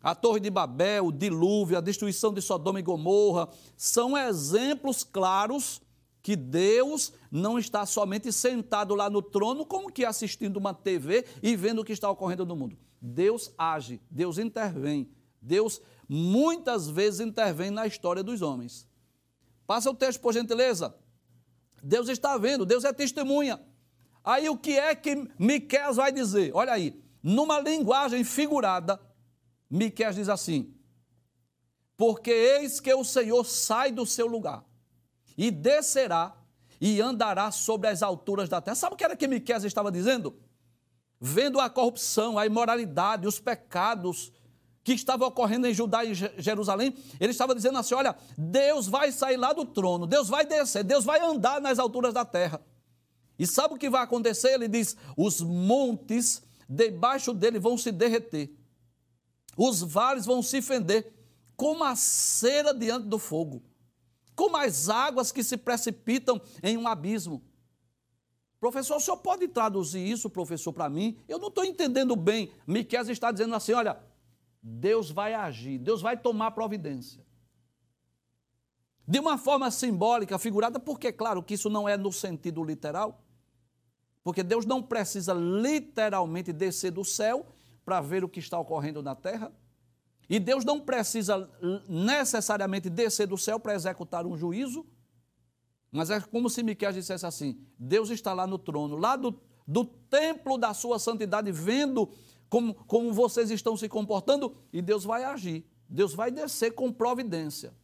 A 0.00 0.14
Torre 0.14 0.38
de 0.38 0.50
Babel, 0.50 1.06
o 1.06 1.12
dilúvio, 1.12 1.78
a 1.78 1.80
destruição 1.80 2.32
de 2.32 2.40
Sodoma 2.40 2.78
e 2.78 2.82
Gomorra 2.84 3.48
são 3.76 4.16
exemplos 4.16 5.02
claros 5.02 5.82
que 6.22 6.36
Deus 6.36 7.12
não 7.30 7.58
está 7.58 7.86
somente 7.86 8.32
sentado 8.32 8.94
lá 8.94 9.08
no 9.08 9.22
trono, 9.22 9.64
como 9.64 9.90
que 9.90 10.04
assistindo 10.04 10.56
uma 10.58 10.74
TV 10.74 11.24
e 11.42 11.56
vendo 11.56 11.80
o 11.80 11.84
que 11.84 11.92
está 11.92 12.10
ocorrendo 12.10 12.44
no 12.44 12.56
mundo. 12.56 12.78
Deus 13.00 13.52
age, 13.56 14.00
Deus 14.10 14.38
intervém. 14.38 15.10
Deus 15.40 15.80
muitas 16.08 16.88
vezes 16.88 17.20
intervém 17.20 17.70
na 17.70 17.86
história 17.86 18.22
dos 18.22 18.42
homens. 18.42 18.86
Passa 19.66 19.90
o 19.90 19.94
texto, 19.94 20.20
por 20.20 20.34
gentileza. 20.34 20.94
Deus 21.82 22.08
está 22.08 22.36
vendo, 22.36 22.66
Deus 22.66 22.84
é 22.84 22.92
testemunha. 22.92 23.58
Aí 24.22 24.50
o 24.50 24.58
que 24.58 24.78
é 24.78 24.94
que 24.94 25.26
Miqueias 25.38 25.96
vai 25.96 26.12
dizer? 26.12 26.50
Olha 26.54 26.74
aí, 26.74 27.02
numa 27.22 27.58
linguagem 27.58 28.22
figurada, 28.22 29.00
Miqueias 29.70 30.16
diz 30.16 30.28
assim: 30.28 30.74
Porque 31.96 32.30
eis 32.30 32.80
que 32.80 32.92
o 32.92 33.02
Senhor 33.02 33.46
sai 33.46 33.90
do 33.90 34.04
seu 34.04 34.26
lugar 34.26 34.69
e 35.36 35.50
descerá 35.50 36.36
e 36.80 37.00
andará 37.00 37.50
sobre 37.50 37.88
as 37.88 38.02
alturas 38.02 38.48
da 38.48 38.60
terra. 38.60 38.74
Sabe 38.74 38.94
o 38.94 38.96
que 38.96 39.04
era 39.04 39.14
que 39.14 39.28
Miqueias 39.28 39.64
estava 39.64 39.92
dizendo? 39.92 40.34
Vendo 41.20 41.60
a 41.60 41.68
corrupção, 41.68 42.38
a 42.38 42.46
imoralidade, 42.46 43.26
os 43.26 43.38
pecados 43.38 44.32
que 44.82 44.94
estavam 44.94 45.28
ocorrendo 45.28 45.66
em 45.66 45.74
Judá 45.74 46.02
e 46.02 46.14
Jerusalém, 46.14 46.96
ele 47.20 47.32
estava 47.32 47.54
dizendo 47.54 47.76
assim: 47.76 47.94
olha, 47.94 48.16
Deus 48.38 48.88
vai 48.88 49.12
sair 49.12 49.36
lá 49.36 49.52
do 49.52 49.66
trono, 49.66 50.06
Deus 50.06 50.28
vai 50.28 50.46
descer, 50.46 50.82
Deus 50.82 51.04
vai 51.04 51.20
andar 51.20 51.60
nas 51.60 51.78
alturas 51.78 52.14
da 52.14 52.24
terra. 52.24 52.62
E 53.38 53.46
sabe 53.46 53.74
o 53.74 53.78
que 53.78 53.90
vai 53.90 54.02
acontecer? 54.02 54.54
Ele 54.54 54.68
diz: 54.68 54.96
os 55.14 55.42
montes 55.42 56.42
debaixo 56.66 57.34
dele 57.34 57.58
vão 57.58 57.76
se 57.76 57.92
derreter, 57.92 58.50
os 59.54 59.82
vales 59.82 60.24
vão 60.24 60.42
se 60.42 60.62
fender, 60.62 61.12
como 61.54 61.84
a 61.84 61.94
cera 61.94 62.72
diante 62.72 63.06
do 63.06 63.18
fogo 63.18 63.62
como 64.40 64.56
as 64.56 64.88
águas 64.88 65.30
que 65.30 65.44
se 65.44 65.54
precipitam 65.54 66.40
em 66.62 66.78
um 66.78 66.88
abismo. 66.88 67.44
Professor, 68.58 68.96
o 68.96 69.00
senhor 69.00 69.18
pode 69.18 69.46
traduzir 69.48 70.00
isso, 70.00 70.30
professor, 70.30 70.72
para 70.72 70.88
mim? 70.88 71.18
Eu 71.28 71.38
não 71.38 71.48
estou 71.48 71.62
entendendo 71.62 72.16
bem. 72.16 72.50
Miquel 72.66 73.02
está 73.10 73.30
dizendo 73.30 73.54
assim: 73.54 73.74
olha, 73.74 74.00
Deus 74.62 75.10
vai 75.10 75.34
agir, 75.34 75.76
Deus 75.76 76.00
vai 76.00 76.16
tomar 76.16 76.52
providência. 76.52 77.22
De 79.06 79.18
uma 79.18 79.36
forma 79.36 79.70
simbólica, 79.70 80.38
figurada, 80.38 80.80
porque, 80.80 81.12
claro, 81.12 81.42
que 81.42 81.52
isso 81.52 81.68
não 81.68 81.86
é 81.86 81.98
no 81.98 82.10
sentido 82.10 82.64
literal. 82.64 83.22
Porque 84.24 84.42
Deus 84.42 84.64
não 84.64 84.82
precisa 84.82 85.34
literalmente 85.34 86.50
descer 86.50 86.92
do 86.92 87.04
céu 87.04 87.44
para 87.84 88.00
ver 88.00 88.24
o 88.24 88.28
que 88.28 88.40
está 88.40 88.58
ocorrendo 88.58 89.02
na 89.02 89.14
terra. 89.14 89.52
E 90.30 90.38
Deus 90.38 90.64
não 90.64 90.78
precisa 90.78 91.50
necessariamente 91.88 92.88
descer 92.88 93.26
do 93.26 93.36
céu 93.36 93.58
para 93.58 93.74
executar 93.74 94.24
um 94.24 94.36
juízo, 94.36 94.86
mas 95.90 96.08
é 96.08 96.20
como 96.20 96.48
se 96.48 96.62
Miquel 96.62 96.92
dissesse 96.92 97.26
assim: 97.26 97.60
Deus 97.76 98.10
está 98.10 98.32
lá 98.32 98.46
no 98.46 98.56
trono, 98.56 98.96
lá 98.96 99.16
do, 99.16 99.40
do 99.66 99.84
templo 99.84 100.56
da 100.56 100.72
sua 100.72 101.00
santidade, 101.00 101.50
vendo 101.50 102.08
como, 102.48 102.72
como 102.74 103.12
vocês 103.12 103.50
estão 103.50 103.76
se 103.76 103.88
comportando, 103.88 104.56
e 104.72 104.80
Deus 104.80 105.02
vai 105.02 105.24
agir. 105.24 105.66
Deus 105.88 106.14
vai 106.14 106.30
descer 106.30 106.76
com 106.76 106.92
providência. 106.92 107.74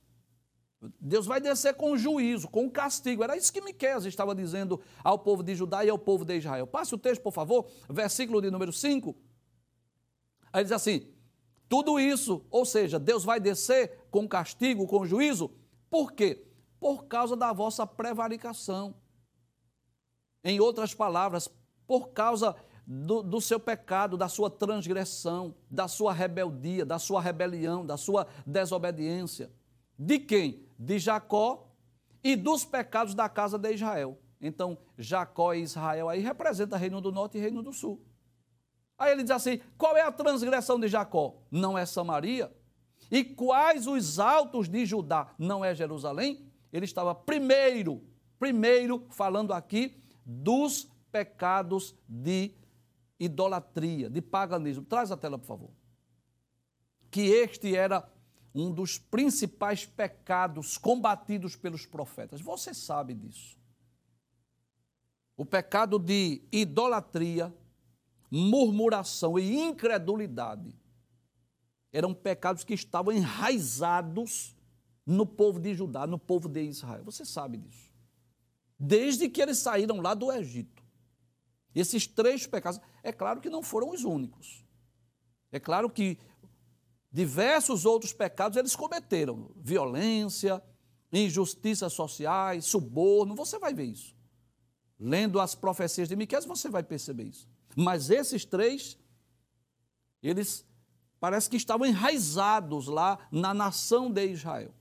Deus 1.01 1.27
vai 1.27 1.41
descer 1.41 1.75
com 1.75 1.97
juízo, 1.97 2.47
com 2.47 2.71
castigo. 2.71 3.25
Era 3.25 3.37
isso 3.37 3.53
que 3.53 3.61
Miqueias 3.61 4.05
estava 4.05 4.37
dizendo 4.37 4.81
ao 5.03 5.19
povo 5.19 5.43
de 5.43 5.53
Judá 5.57 5.85
e 5.85 5.91
ao 5.91 5.99
povo 5.99 6.25
de 6.25 6.37
Israel. 6.37 6.69
Passe 6.69 6.95
o 6.95 6.99
texto, 6.99 7.23
por 7.23 7.33
favor, 7.33 7.67
versículo 7.91 8.41
de 8.41 8.53
número 8.53 8.73
5. 8.73 9.17
Aí 10.53 10.63
diz 10.63 10.71
assim: 10.71 11.09
tudo 11.69 11.99
isso, 11.99 12.45
ou 12.51 12.65
seja, 12.65 12.99
Deus 12.99 13.25
vai 13.25 13.41
descer 13.41 14.07
com 14.11 14.29
castigo, 14.29 14.87
com 14.87 15.05
juízo, 15.05 15.51
por 15.91 16.13
quê? 16.13 16.47
Por 16.79 17.05
causa 17.07 17.37
da 17.37 17.53
vossa 17.53 17.87
prevaricação. 17.87 18.95
Em 20.45 20.61
outras 20.61 20.95
palavras, 20.95 21.49
por 21.87 22.11
causa 22.11 22.55
do, 22.87 23.23
do, 23.23 23.41
seu 23.41 23.59
pecado, 23.59 24.17
da 24.17 24.29
sua 24.29 24.49
transgressão, 24.49 25.55
da 25.69 25.89
sua 25.89 26.13
rebeldia, 26.13 26.87
da 26.87 26.99
sua 26.99 27.21
rebelião, 27.21 27.85
da 27.85 27.97
sua 27.97 28.29
desobediência. 28.47 29.51
De 29.99 30.19
quem? 30.21 30.65
De 30.79 30.99
Jacó 30.99 31.69
e 32.23 32.37
dos 32.37 32.65
pecados 32.65 33.15
da 33.15 33.29
casa 33.29 33.59
de 33.59 33.73
Israel. 33.73 34.19
Então, 34.41 34.79
Jacó 34.97 35.55
e 35.55 35.63
Israel 35.63 36.09
aí 36.09 36.21
representa 36.21 36.77
Reino 36.77 37.01
do 37.01 37.11
Norte 37.11 37.39
e 37.39 37.41
Reino 37.41 37.63
do 37.63 37.73
Sul. 37.73 38.01
Aí 38.99 39.13
ele 39.13 39.23
diz 39.23 39.31
assim: 39.31 39.61
qual 39.77 39.97
é 39.97 40.03
a 40.03 40.13
transgressão 40.13 40.81
de 40.81 40.89
Jacó? 40.89 41.37
Não 41.51 41.77
é 41.77 41.85
Samaria? 41.85 42.53
E 43.11 43.23
quais 43.23 43.87
os 43.87 44.19
altos 44.19 44.69
de 44.69 44.85
Judá? 44.85 45.35
Não 45.39 45.65
é 45.65 45.75
Jerusalém? 45.75 46.51
Ele 46.73 46.85
estava 46.85 47.15
primeiro, 47.15 48.03
primeiro 48.39 49.07
falando 49.11 49.53
aqui 49.53 50.03
dos 50.25 50.89
pecados 51.13 51.95
de 52.09 52.53
idolatria, 53.19 54.11
de 54.11 54.21
paganismo. 54.21 54.85
Traz 54.85 55.13
a 55.13 55.17
tela, 55.17 55.39
por 55.39 55.47
favor. 55.47 55.71
Que 57.11 57.23
este 57.23 57.77
era 57.77 58.07
um 58.55 58.73
dos 58.73 58.99
principais 58.99 59.87
pecados 59.87 60.77
combatidos 60.77 61.55
pelos 61.55 61.87
profetas. 61.87 62.41
Você 62.41 62.75
sabe 62.75 63.15
disso. 63.15 63.57
O 65.37 65.45
pecado 65.45 65.99
de 65.99 66.43
idolatria 66.51 67.55
murmuração 68.31 69.39
e 69.39 69.57
incredulidade 69.57 70.75
eram 71.93 72.12
pecados 72.12 72.62
que 72.62 72.75
estavam 72.75 73.12
enraizados 73.12 74.55
no 75.07 75.25
povo 75.25 75.59
de 75.59 75.75
Judá, 75.75 76.07
no 76.07 76.19
povo 76.19 76.49
de 76.49 76.62
Israel. 76.62 77.03
Você 77.05 77.25
sabe 77.25 77.57
disso. 77.57 77.91
Desde 78.79 79.31
que 79.31 79.41
eles 79.41 79.59
saíram 79.59 80.01
lá 80.01 80.12
do 80.12 80.31
Egito. 80.31 80.85
Esses 81.75 82.07
três 82.07 82.47
pecados, 82.47 82.81
é 83.03 83.12
claro 83.12 83.41
que 83.41 83.49
não 83.49 83.62
foram 83.62 83.91
os 83.91 84.05
únicos. 84.05 84.65
É 85.53 85.61
claro 85.61 85.89
que 85.89 86.19
diversos 87.11 87.87
outros 87.87 88.12
pecados 88.12 88.59
eles 88.59 88.77
cometeram: 88.77 89.51
violência, 89.57 90.62
injustiças 91.12 91.93
sociais, 91.93 92.67
suborno. 92.67 93.35
Você 93.35 93.59
vai 93.59 93.73
ver 93.73 93.85
isso. 93.85 94.15
Lendo 94.99 95.41
as 95.41 95.55
profecias 95.55 96.09
de 96.09 96.17
Miquel, 96.17 96.43
você 96.43 96.69
vai 96.69 96.83
perceber 96.83 97.25
isso. 97.25 97.49
Mas 97.79 98.09
esses 98.09 98.47
três, 98.47 98.99
eles 100.23 100.67
parece 101.21 101.51
que 101.51 101.59
estavam 101.59 101.87
enraizados 101.87 102.87
lá 102.87 103.19
na 103.31 103.53
nação 103.53 104.11
de 104.11 104.27
Israel. 104.27 104.75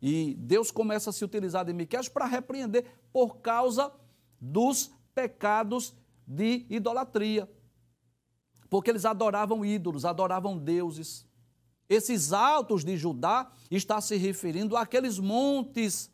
E 0.00 0.34
Deus 0.34 0.70
começa 0.70 1.08
a 1.08 1.12
se 1.12 1.24
utilizar 1.24 1.64
de 1.64 1.72
Miqueias 1.72 2.10
para 2.10 2.26
repreender 2.26 2.84
por 3.10 3.36
causa 3.36 3.90
dos 4.38 4.90
pecados 5.14 5.94
de 6.26 6.66
idolatria. 6.68 7.50
Porque 8.68 8.90
eles 8.90 9.06
adoravam 9.06 9.64
ídolos, 9.64 10.04
adoravam 10.04 10.58
deuses. 10.58 11.26
Esses 11.88 12.32
altos 12.32 12.84
de 12.84 12.96
Judá 12.96 13.50
está 13.70 14.00
se 14.00 14.16
referindo 14.16 14.76
àqueles 14.76 15.18
montes 15.18 16.12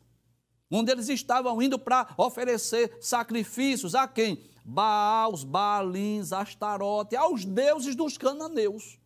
onde 0.71 0.91
eles 0.91 1.09
estavam 1.09 1.61
indo 1.61 1.79
para 1.79 2.13
oferecer 2.15 2.97
sacrifícios 3.01 3.95
a 3.95 4.07
quem? 4.07 4.43
Baals, 4.69 5.43
Baalins, 5.43 6.31
Astarote, 6.31 7.15
aos 7.15 7.43
deuses 7.43 7.95
dos 7.95 8.19
cananeus. 8.19 8.99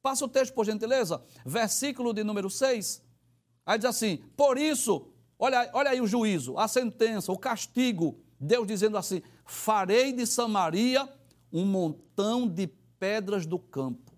Passa 0.00 0.24
o 0.24 0.28
texto, 0.28 0.54
por 0.54 0.64
gentileza, 0.64 1.20
versículo 1.44 2.14
de 2.14 2.22
número 2.22 2.48
6. 2.48 3.02
Aí 3.66 3.76
diz 3.76 3.86
assim: 3.86 4.18
Por 4.36 4.56
isso, 4.56 5.12
olha, 5.36 5.68
olha 5.74 5.90
aí 5.90 6.00
o 6.00 6.06
juízo, 6.06 6.56
a 6.56 6.68
sentença, 6.68 7.32
o 7.32 7.38
castigo. 7.38 8.20
Deus 8.38 8.68
dizendo 8.68 8.96
assim: 8.96 9.20
Farei 9.44 10.12
de 10.12 10.24
Samaria 10.24 11.12
um 11.52 11.66
montão 11.66 12.46
de 12.46 12.68
pedras 13.00 13.46
do 13.46 13.58
campo. 13.58 14.12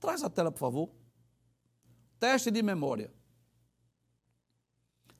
Traz 0.00 0.22
a 0.22 0.30
tela, 0.30 0.50
por 0.50 0.58
favor. 0.58 0.90
Teste 2.18 2.50
de 2.50 2.62
memória. 2.62 3.12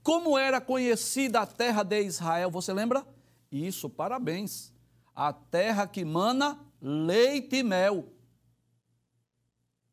Como 0.02 0.38
era 0.38 0.60
conhecida 0.62 1.40
a 1.40 1.46
terra 1.46 1.82
de 1.82 2.00
Israel, 2.02 2.50
você 2.50 2.72
lembra? 2.72 3.06
Isso, 3.52 3.90
parabéns. 3.90 4.72
A 5.14 5.30
terra 5.30 5.86
que 5.86 6.06
mana 6.06 6.58
leite 6.80 7.56
e 7.56 7.62
mel. 7.62 8.08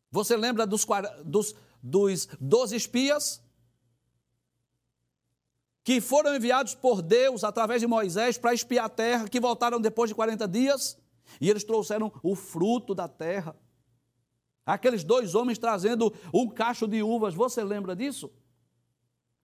Você 0.10 0.38
lembra 0.38 0.66
dos, 0.66 0.88
dos, 1.26 1.54
dos 1.84 2.30
12 2.40 2.76
espias? 2.78 3.44
Que 5.84 6.00
foram 6.00 6.36
enviados 6.36 6.74
por 6.74 7.02
Deus 7.02 7.44
através 7.44 7.82
de 7.82 7.88
Moisés 7.88 8.38
para 8.38 8.54
espiar 8.54 8.86
a 8.86 8.90
terra, 8.90 9.28
que 9.28 9.40
voltaram 9.40 9.82
depois 9.82 10.10
de 10.10 10.16
40 10.16 10.48
dias, 10.48 10.98
e 11.42 11.50
eles 11.50 11.64
trouxeram 11.64 12.12
o 12.24 12.36
fruto 12.36 12.96
da 12.96 13.08
terra. 13.08 13.56
Aqueles 14.66 15.04
dois 15.04 15.36
homens 15.36 15.58
trazendo 15.58 16.14
um 16.34 16.48
cacho 16.48 16.88
de 16.88 17.02
uvas, 17.02 17.34
você 17.34 17.64
lembra 17.64 17.96
disso? 17.96 18.32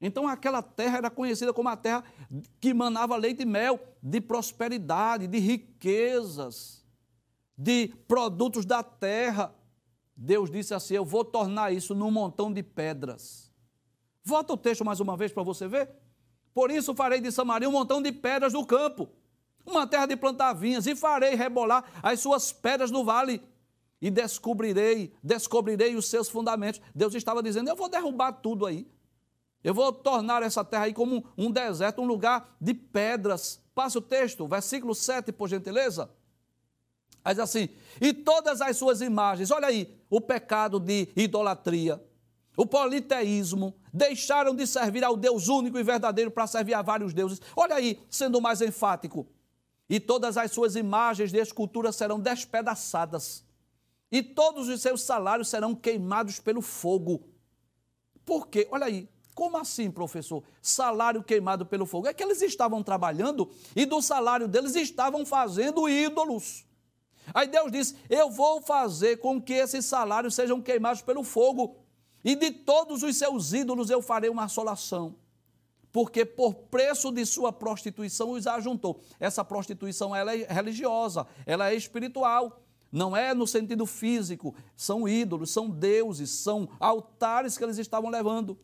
Então 0.02 0.28
aquela 0.28 0.62
terra 0.62 0.98
era 0.98 1.10
conhecida 1.10 1.54
como 1.54 1.70
a 1.70 1.78
terra 1.78 2.04
que 2.60 2.74
manava 2.74 3.16
leite 3.16 3.44
e 3.44 3.46
mel, 3.46 3.80
de 4.02 4.20
prosperidade, 4.20 5.28
de 5.28 5.40
riquezas, 5.40 6.86
de 7.58 7.88
produtos 8.08 8.66
da 8.66 8.84
terra. 8.84 9.56
Deus 10.16 10.50
disse 10.50 10.74
assim: 10.74 10.96
Eu 10.96 11.06
vou 11.06 11.24
tornar 11.24 11.74
isso 11.74 11.96
num 11.96 12.12
montão 12.12 12.52
de 12.52 12.62
pedras. 12.62 13.52
Volta 14.24 14.54
o 14.54 14.58
texto 14.58 14.84
mais 14.84 15.00
uma 15.00 15.16
vez 15.16 15.32
para 15.32 15.44
você 15.44 15.68
ver. 15.68 15.90
Por 16.54 16.72
isso 16.72 16.96
farei 16.96 17.20
de 17.20 17.32
Samaria 17.32 17.68
um 17.68 17.72
montão 17.72 18.02
de 18.02 18.12
pedras 18.12 18.54
no 18.54 18.66
campo, 18.66 19.10
uma 19.66 19.86
terra 19.86 20.06
de 20.06 20.16
plantar 20.16 20.54
vinhas, 20.54 20.88
e 20.88 20.96
farei 20.96 21.36
rebolar 21.36 21.84
as 22.02 22.22
suas 22.22 22.54
pedras 22.54 22.90
no 22.90 23.04
vale, 23.04 23.42
e 24.02 24.10
descobrirei, 24.10 25.14
descobrirei 25.22 25.96
os 25.96 26.10
seus 26.10 26.30
fundamentos. 26.30 26.82
Deus 26.94 27.14
estava 27.14 27.44
dizendo: 27.44 27.70
Eu 27.70 27.76
vou 27.76 27.90
derrubar 27.90 28.34
tudo 28.34 28.66
aí. 28.66 28.88
Eu 29.66 29.74
vou 29.74 29.92
tornar 29.92 30.44
essa 30.44 30.64
terra 30.64 30.84
aí 30.84 30.94
como 30.94 31.26
um 31.36 31.50
deserto, 31.50 32.00
um 32.00 32.06
lugar 32.06 32.56
de 32.62 32.72
pedras. 32.72 33.60
Passa 33.74 33.98
o 33.98 34.02
texto, 34.02 34.48
versículo 34.48 34.94
7, 34.94 35.32
por 35.32 35.50
gentileza. 35.50 36.08
Mas 37.24 37.40
assim, 37.40 37.70
e 38.00 38.14
todas 38.14 38.62
as 38.62 38.78
suas 38.78 39.02
imagens, 39.02 39.50
olha 39.50 39.68
aí, 39.68 40.00
o 40.08 40.22
pecado 40.22 40.80
de 40.80 41.10
idolatria, 41.16 42.00
o 42.56 42.68
politeísmo, 42.68 43.76
deixaram 43.92 44.56
de 44.56 44.68
servir 44.68 45.04
ao 45.04 45.18
Deus 45.18 45.48
único 45.48 45.80
e 45.80 45.84
verdadeiro 45.84 46.30
para 46.30 46.46
servir 46.46 46.76
a 46.76 46.84
vários 46.84 47.12
deuses. 47.12 47.42
Olha 47.56 47.74
aí, 47.74 48.00
sendo 48.08 48.40
mais 48.40 48.62
enfático. 48.62 49.26
E 49.90 50.00
todas 50.00 50.38
as 50.38 50.52
suas 50.52 50.76
imagens 50.76 51.32
de 51.32 51.40
escultura 51.40 51.92
serão 51.92 52.20
despedaçadas, 52.20 53.44
e 54.12 54.22
todos 54.22 54.70
os 54.70 54.80
seus 54.80 55.02
salários 55.02 55.48
serão 55.48 55.74
queimados 55.74 56.40
pelo 56.40 56.62
fogo. 56.62 57.24
Por 58.24 58.48
quê? 58.48 58.68
Olha 58.72 58.86
aí, 58.86 59.10
como 59.36 59.58
assim, 59.58 59.92
professor? 59.92 60.42
Salário 60.62 61.22
queimado 61.22 61.66
pelo 61.66 61.86
fogo. 61.86 62.08
É 62.08 62.14
que 62.14 62.24
eles 62.24 62.42
estavam 62.42 62.82
trabalhando 62.82 63.52
e 63.76 63.86
do 63.86 64.02
salário 64.02 64.48
deles 64.48 64.76
estavam 64.76 65.26
fazendo 65.26 65.90
ídolos. 65.90 66.66
Aí 67.34 67.46
Deus 67.46 67.70
disse: 67.70 67.96
Eu 68.10 68.32
vou 68.32 68.62
fazer 68.62 69.18
com 69.18 69.42
que 69.42 69.54
esses 69.54 69.86
salários 69.86 70.34
sejam 70.34 70.62
queimados 70.62 71.02
pelo 71.02 71.22
fogo, 71.22 71.76
e 72.24 72.34
de 72.34 72.50
todos 72.50 73.04
os 73.04 73.18
seus 73.18 73.52
ídolos 73.52 73.90
eu 73.90 74.02
farei 74.02 74.30
uma 74.30 74.46
assolação. 74.46 75.18
Porque 75.92 76.24
por 76.24 76.54
preço 76.54 77.12
de 77.12 77.26
sua 77.26 77.52
prostituição 77.52 78.32
os 78.32 78.48
ajuntou. 78.48 79.02
Essa 79.20 79.44
prostituição 79.44 80.16
ela 80.16 80.34
é 80.34 80.46
religiosa, 80.46 81.28
ela 81.46 81.70
é 81.70 81.76
espiritual. 81.76 82.62
Não 82.90 83.18
é 83.18 83.34
no 83.34 83.46
sentido 83.46 83.86
físico, 83.86 84.56
são 84.78 85.06
ídolos, 85.06 85.52
são 85.52 85.70
deuses, 85.70 86.30
são 86.30 86.70
altares 86.80 87.58
que 87.58 87.64
eles 87.66 87.78
estavam 87.78 88.10
levando 88.10 88.58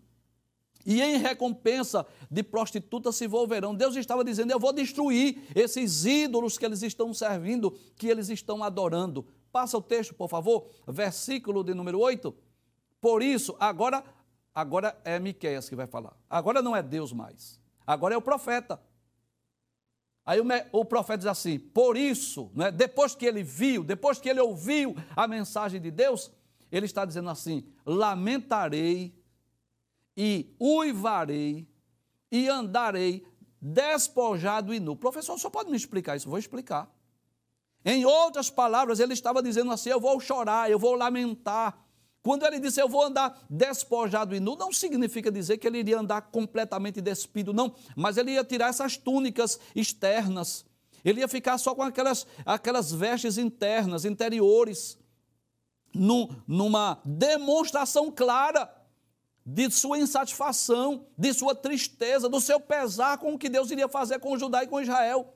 e 0.86 1.02
em 1.02 1.18
recompensa 1.18 2.06
de 2.30 2.44
prostitutas 2.44 3.16
se 3.16 3.26
envolverão. 3.26 3.76
Deus 3.76 3.96
estava 3.96 4.24
dizendo: 4.24 4.52
Eu 4.52 4.60
vou 4.60 4.74
destruir 4.74 5.44
esses 5.56 6.06
ídolos 6.06 6.58
que 6.58 6.66
eles 6.66 6.82
estão 6.82 7.14
servindo, 7.14 7.72
que 7.96 8.08
eles 8.08 8.30
estão 8.30 8.64
adorando. 8.64 9.26
Passa 9.52 9.78
o 9.78 9.82
texto, 9.82 10.14
por 10.14 10.30
favor, 10.30 10.68
versículo 10.88 11.64
de 11.64 11.74
número 11.74 12.00
8. 12.00 12.34
Por 13.00 13.22
isso, 13.22 13.56
agora, 13.60 14.04
agora 14.54 15.00
é 15.04 15.20
Miqueias 15.20 15.68
que 15.68 15.76
vai 15.76 15.88
falar. 15.88 16.16
Agora 16.30 16.62
não 16.62 16.76
é 16.76 16.82
Deus 16.82 17.12
mais. 17.12 17.60
Agora 17.86 18.14
é 18.14 18.18
o 18.18 18.22
profeta. 18.22 18.82
Aí 20.26 20.40
o, 20.40 20.46
o 20.72 20.86
profeta 20.86 21.18
diz 21.18 21.28
assim: 21.28 21.60
Por 21.60 21.98
isso, 21.98 22.52
né, 22.54 22.72
depois 22.72 23.16
que 23.16 23.26
ele 23.26 23.44
viu, 23.44 23.84
depois 23.84 24.20
que 24.20 24.30
ele 24.30 24.40
ouviu 24.40 24.96
a 25.16 25.28
mensagem 25.28 25.82
de 25.82 25.92
Deus, 25.92 26.32
ele 26.72 26.86
está 26.86 27.04
dizendo 27.04 27.30
assim: 27.30 27.66
Lamentarei 27.86 29.21
e 30.16 30.54
uivarei 30.60 31.68
e 32.32 32.48
andarei 32.48 33.26
despojado 33.62 34.74
e 34.74 34.80
nu. 34.80 34.96
Professor, 34.96 35.38
só 35.38 35.50
pode 35.50 35.70
me 35.70 35.78
explicar 35.78 36.16
isso? 36.16 36.30
Vou 36.30 36.40
explicar. 36.40 36.90
Em 37.84 38.06
outras 38.06 38.50
palavras, 38.50 39.00
ele 39.00 39.14
estava 39.14 39.42
dizendo 39.42 39.72
assim: 39.72 39.90
eu 39.90 40.00
vou 40.00 40.20
chorar, 40.20 40.70
eu 40.70 40.80
vou 40.80 40.96
lamentar. 40.96 41.86
Quando 42.24 42.46
ele 42.46 42.60
disse 42.60 42.80
eu 42.80 42.88
vou 42.88 43.04
andar 43.04 43.36
despojado 43.50 44.36
e 44.36 44.40
nu, 44.40 44.56
não 44.56 44.72
significa 44.72 45.32
dizer 45.32 45.58
que 45.58 45.66
ele 45.66 45.80
iria 45.80 46.00
andar 46.00 46.22
completamente 46.22 47.02
despido, 47.02 47.52
não, 47.52 47.74
mas 47.96 48.16
ele 48.16 48.34
ia 48.34 48.44
tirar 48.44 48.68
essas 48.68 48.96
túnicas 48.96 49.60
externas, 49.76 50.64
ele 51.04 51.22
ia 51.22 51.28
ficar 51.28 51.58
só 51.58 51.74
com 51.74 51.82
aquelas, 51.82 52.28
aquelas 52.46 52.92
vestes 52.92 53.40
internas, 53.40 54.06
interiores, 54.06 55.00
numa 56.48 57.02
demonstração 57.04 58.12
clara 58.12 58.72
de 59.46 59.70
sua 59.72 59.98
insatisfação, 59.98 61.06
de 61.18 61.34
sua 61.34 61.56
tristeza, 61.56 62.30
do 62.30 62.40
seu 62.40 62.60
pesar 62.60 63.18
com 63.18 63.34
o 63.34 63.38
que 63.38 63.50
Deus 63.50 63.72
iria 63.72 63.88
fazer 63.88 64.20
com 64.20 64.38
Judá 64.38 64.64
e 64.64 64.68
com 64.68 64.82
Israel. 64.82 65.34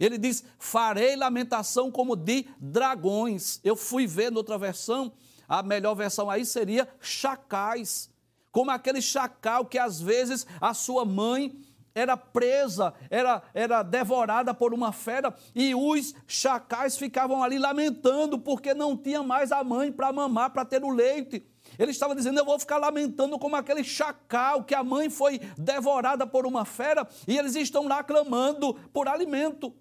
Ele 0.00 0.18
diz: 0.18 0.42
Farei 0.58 1.16
lamentação 1.16 1.90
como 1.90 2.16
de 2.16 2.46
dragões. 2.58 3.60
Eu 3.62 3.76
fui 3.76 4.06
ver 4.06 4.30
noutra 4.30 4.58
versão, 4.58 5.12
a 5.48 5.62
melhor 5.62 5.94
versão 5.94 6.30
aí 6.30 6.44
seria 6.44 6.88
chacais, 7.00 8.10
como 8.50 8.70
aquele 8.70 9.02
chacal 9.02 9.66
que 9.66 9.78
às 9.78 10.00
vezes 10.00 10.46
a 10.60 10.74
sua 10.74 11.04
mãe 11.04 11.54
era 11.94 12.16
presa, 12.16 12.94
era, 13.10 13.42
era 13.52 13.82
devorada 13.82 14.54
por 14.54 14.72
uma 14.72 14.92
fera, 14.92 15.34
e 15.54 15.74
os 15.74 16.14
chacais 16.26 16.96
ficavam 16.96 17.42
ali 17.42 17.58
lamentando 17.58 18.38
porque 18.38 18.72
não 18.72 18.96
tinha 18.96 19.22
mais 19.22 19.52
a 19.52 19.62
mãe 19.62 19.92
para 19.92 20.12
mamar, 20.12 20.50
para 20.50 20.64
ter 20.64 20.82
o 20.82 20.90
leite. 20.90 21.46
Ele 21.78 21.90
estava 21.90 22.14
dizendo: 22.14 22.38
Eu 22.38 22.44
vou 22.44 22.58
ficar 22.58 22.78
lamentando 22.78 23.38
como 23.38 23.56
aquele 23.56 23.84
chacal 23.84 24.64
que 24.64 24.74
a 24.74 24.84
mãe 24.84 25.10
foi 25.10 25.38
devorada 25.56 26.26
por 26.26 26.46
uma 26.46 26.64
fera 26.64 27.06
e 27.26 27.38
eles 27.38 27.54
estão 27.54 27.86
lá 27.88 28.02
clamando 28.02 28.74
por 28.92 29.08
alimento. 29.08 29.74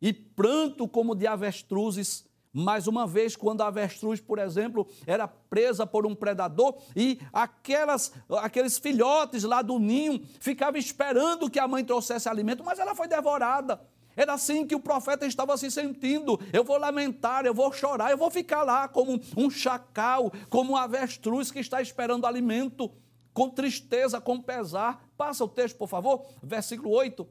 E 0.00 0.12
pranto 0.12 0.86
como 0.86 1.14
de 1.14 1.26
avestruzes. 1.26 2.26
Mais 2.58 2.86
uma 2.86 3.06
vez, 3.06 3.36
quando 3.36 3.60
a 3.60 3.66
avestruz, 3.66 4.18
por 4.18 4.38
exemplo, 4.38 4.88
era 5.06 5.28
presa 5.28 5.86
por 5.86 6.06
um 6.06 6.14
predador 6.14 6.78
e 6.96 7.20
aquelas, 7.30 8.14
aqueles 8.38 8.78
filhotes 8.78 9.42
lá 9.42 9.60
do 9.60 9.78
ninho 9.78 10.24
ficavam 10.40 10.80
esperando 10.80 11.50
que 11.50 11.58
a 11.58 11.68
mãe 11.68 11.84
trouxesse 11.84 12.30
alimento, 12.30 12.64
mas 12.64 12.78
ela 12.78 12.94
foi 12.94 13.08
devorada. 13.08 13.78
Era 14.16 14.32
assim 14.32 14.66
que 14.66 14.74
o 14.74 14.80
profeta 14.80 15.26
estava 15.26 15.56
se 15.58 15.70
sentindo. 15.70 16.40
Eu 16.52 16.64
vou 16.64 16.78
lamentar, 16.78 17.44
eu 17.44 17.52
vou 17.52 17.70
chorar, 17.72 18.10
eu 18.10 18.16
vou 18.16 18.30
ficar 18.30 18.62
lá 18.62 18.88
como 18.88 19.20
um 19.36 19.50
chacal, 19.50 20.32
como 20.48 20.72
um 20.72 20.76
avestruz 20.76 21.50
que 21.50 21.58
está 21.58 21.82
esperando 21.82 22.26
alimento, 22.26 22.90
com 23.34 23.50
tristeza, 23.50 24.18
com 24.20 24.40
pesar. 24.40 25.06
Passa 25.16 25.44
o 25.44 25.48
texto, 25.48 25.76
por 25.76 25.88
favor, 25.88 26.26
versículo 26.42 26.90
8. 26.90 27.28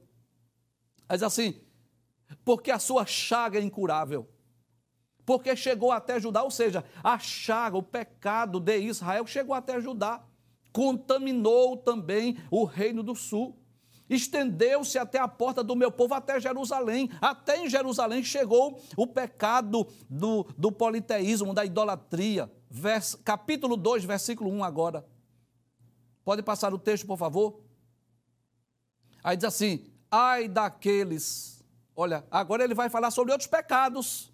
Diz 1.09 1.23
assim: 1.23 1.59
porque 2.43 2.71
a 2.71 2.79
sua 2.79 3.05
chaga 3.05 3.59
é 3.59 3.61
incurável. 3.61 4.29
Porque 5.25 5.55
chegou 5.55 5.91
até 5.91 6.19
Judá, 6.19 6.43
ou 6.43 6.51
seja, 6.51 6.85
a 7.03 7.17
chaga, 7.17 7.77
o 7.77 7.83
pecado 7.83 8.59
de 8.59 8.77
Israel 8.77 9.25
chegou 9.25 9.55
até 9.55 9.81
Judá, 9.81 10.23
contaminou 10.71 11.77
também 11.77 12.37
o 12.51 12.63
reino 12.63 13.01
do 13.01 13.15
sul 13.15 13.59
estendeu-se 14.09 14.97
até 14.97 15.19
a 15.19 15.27
porta 15.27 15.63
do 15.63 15.75
meu 15.75 15.91
povo, 15.91 16.13
até 16.13 16.39
Jerusalém. 16.39 17.09
Até 17.21 17.57
em 17.57 17.69
Jerusalém 17.69 18.23
chegou 18.23 18.81
o 18.95 19.07
pecado 19.07 19.87
do, 20.09 20.45
do 20.57 20.71
politeísmo, 20.71 21.53
da 21.53 21.65
idolatria. 21.65 22.51
Vers, 22.69 23.15
capítulo 23.15 23.75
2, 23.77 24.03
versículo 24.03 24.51
1 24.51 24.63
agora. 24.63 25.05
Pode 26.23 26.41
passar 26.41 26.73
o 26.73 26.79
texto, 26.79 27.05
por 27.05 27.17
favor? 27.17 27.61
Aí 29.23 29.37
diz 29.37 29.45
assim: 29.45 29.85
ai 30.09 30.47
daqueles. 30.47 31.63
Olha, 31.95 32.25
agora 32.29 32.63
ele 32.63 32.73
vai 32.73 32.89
falar 32.89 33.11
sobre 33.11 33.31
outros 33.31 33.49
pecados. 33.49 34.31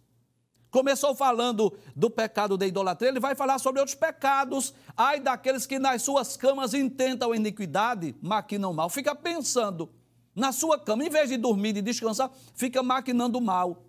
Começou 0.72 1.14
falando 1.14 1.78
do 1.94 2.10
pecado 2.10 2.58
da 2.58 2.66
idolatria, 2.66 3.10
ele 3.10 3.20
vai 3.20 3.36
falar 3.36 3.60
sobre 3.60 3.82
outros 3.82 3.96
pecados. 3.96 4.74
Ai 4.96 5.20
daqueles 5.20 5.66
que 5.66 5.78
nas 5.78 6.02
suas 6.02 6.38
camas 6.38 6.74
intentam 6.74 7.36
iniquidade, 7.36 8.16
maquinam 8.22 8.74
mal. 8.74 8.90
Fica 8.90 9.14
pensando 9.14 9.90
na 10.34 10.54
sua 10.54 10.80
cama, 10.80 11.04
em 11.04 11.10
vez 11.10 11.30
de 11.30 11.36
dormir 11.36 11.76
e 11.76 11.82
descansar, 11.82 12.32
fica 12.56 12.82
maquinando 12.82 13.42
mal. 13.42 13.86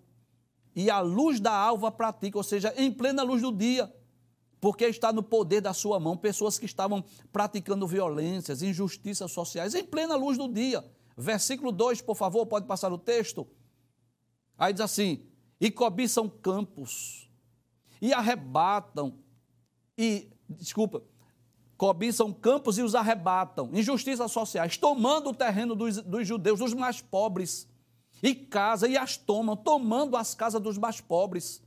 E 0.75 0.89
a 0.89 0.99
luz 0.99 1.39
da 1.39 1.53
alva 1.53 1.89
pratica, 1.89 2.37
ou 2.37 2.43
seja, 2.43 2.73
em 2.75 2.91
plena 2.91 3.23
luz 3.23 3.41
do 3.41 3.51
dia, 3.51 3.93
porque 4.59 4.85
está 4.85 5.13
no 5.13 5.23
poder 5.23 5.61
da 5.61 5.73
sua 5.73 6.01
mão 6.01 6.17
pessoas 6.17 6.59
que 6.59 6.65
estavam 6.65 7.01
praticando 7.31 7.87
violências, 7.87 8.61
injustiças 8.61 9.31
sociais, 9.31 9.73
em 9.73 9.85
plena 9.85 10.17
luz 10.17 10.37
do 10.37 10.49
dia. 10.49 10.83
Versículo 11.15 11.71
2, 11.71 12.01
por 12.01 12.15
favor, 12.15 12.45
pode 12.45 12.65
passar 12.65 12.91
o 12.91 12.97
texto. 12.97 13.47
Aí 14.57 14.73
diz 14.73 14.81
assim: 14.81 15.25
e 15.63 15.71
cobiçam 15.71 16.27
campos, 16.27 17.31
e 18.01 18.13
arrebatam, 18.13 19.17
e, 19.97 20.29
desculpa, 20.49 21.01
cobiçam 21.77 22.33
campos 22.33 22.77
e 22.77 22.81
os 22.81 22.93
arrebatam, 22.93 23.69
injustiças 23.71 24.29
sociais, 24.29 24.75
tomando 24.75 25.29
o 25.29 25.33
terreno 25.33 25.73
dos, 25.73 26.01
dos 26.01 26.27
judeus, 26.27 26.59
dos 26.59 26.73
mais 26.73 26.99
pobres, 26.99 27.65
e 28.21 28.35
casa, 28.35 28.89
e 28.89 28.97
as 28.97 29.15
tomam, 29.15 29.55
tomando 29.55 30.17
as 30.17 30.35
casas 30.35 30.61
dos 30.61 30.77
mais 30.77 30.99
pobres, 30.99 31.63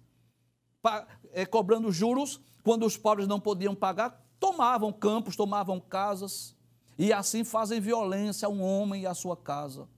é, 1.32 1.46
cobrando 1.46 1.90
juros, 1.90 2.38
quando 2.62 2.84
os 2.84 2.98
pobres 2.98 3.26
não 3.26 3.40
podiam 3.40 3.74
pagar, 3.74 4.22
tomavam 4.38 4.92
campos, 4.92 5.36
tomavam 5.36 5.80
casas, 5.80 6.54
e 6.98 7.14
assim 7.14 7.44
fazem 7.44 7.80
violência 7.80 8.44
a 8.44 8.50
um 8.50 8.62
homem 8.62 9.04
e 9.04 9.06
a 9.06 9.14
sua 9.14 9.38
casa 9.38 9.88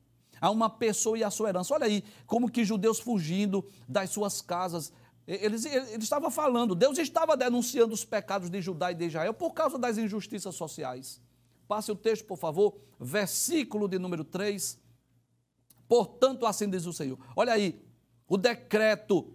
a 0.41 0.51
uma 0.51 0.71
pessoa 0.71 1.19
e 1.19 1.25
a 1.25 1.31
sua 1.31 1.49
herança. 1.49 1.75
Olha 1.75 1.87
aí, 1.87 2.05
como 2.27 2.51
que 2.51 2.65
judeus 2.65 3.01
fugindo 3.01 3.65
das 3.89 4.11
suas 4.11 4.41
casas. 4.41 4.93
Eles, 5.27 5.67
ele 5.67 6.03
estava 6.03 6.31
falando, 6.31 6.75
Deus 6.75 6.99
estava 6.99 7.37
denunciando 7.37 7.93
os 7.93 8.05
pecados 8.05 8.49
de 8.49 8.63
Judá 8.63 8.93
e 8.93 8.95
de 8.95 9.07
Israel 9.07 9.35
por 9.35 9.53
causa 9.53 9.79
das 9.79 9.99
injustiças 9.99 10.55
sociais. 10.55 11.21
Passe 11.67 11.93
o 11.93 11.97
texto, 11.97 12.25
por 12.25 12.39
favor, 12.39 12.79
versículo 12.99 13.87
de 13.87 13.99
número 13.99 14.25
3. 14.25 14.79
Portanto, 15.87 16.47
assim 16.47 16.69
diz 16.69 16.87
o 16.87 16.93
Senhor. 16.95 17.19
Olha 17.37 17.53
aí, 17.53 17.85
o 18.27 18.39
decreto, 18.39 19.35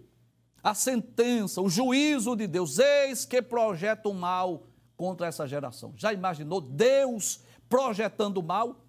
a 0.62 0.74
sentença, 0.74 1.60
o 1.60 1.68
juízo 1.68 2.34
de 2.34 2.48
Deus. 2.48 2.78
Eis 2.78 3.24
que 3.24 3.40
projeta 3.40 4.08
o 4.08 4.14
mal 4.14 4.64
contra 4.96 5.26
essa 5.26 5.46
geração. 5.46 5.92
Já 5.96 6.12
imaginou 6.12 6.60
Deus 6.60 7.40
projetando 7.68 8.38
o 8.38 8.42
mal? 8.42 8.83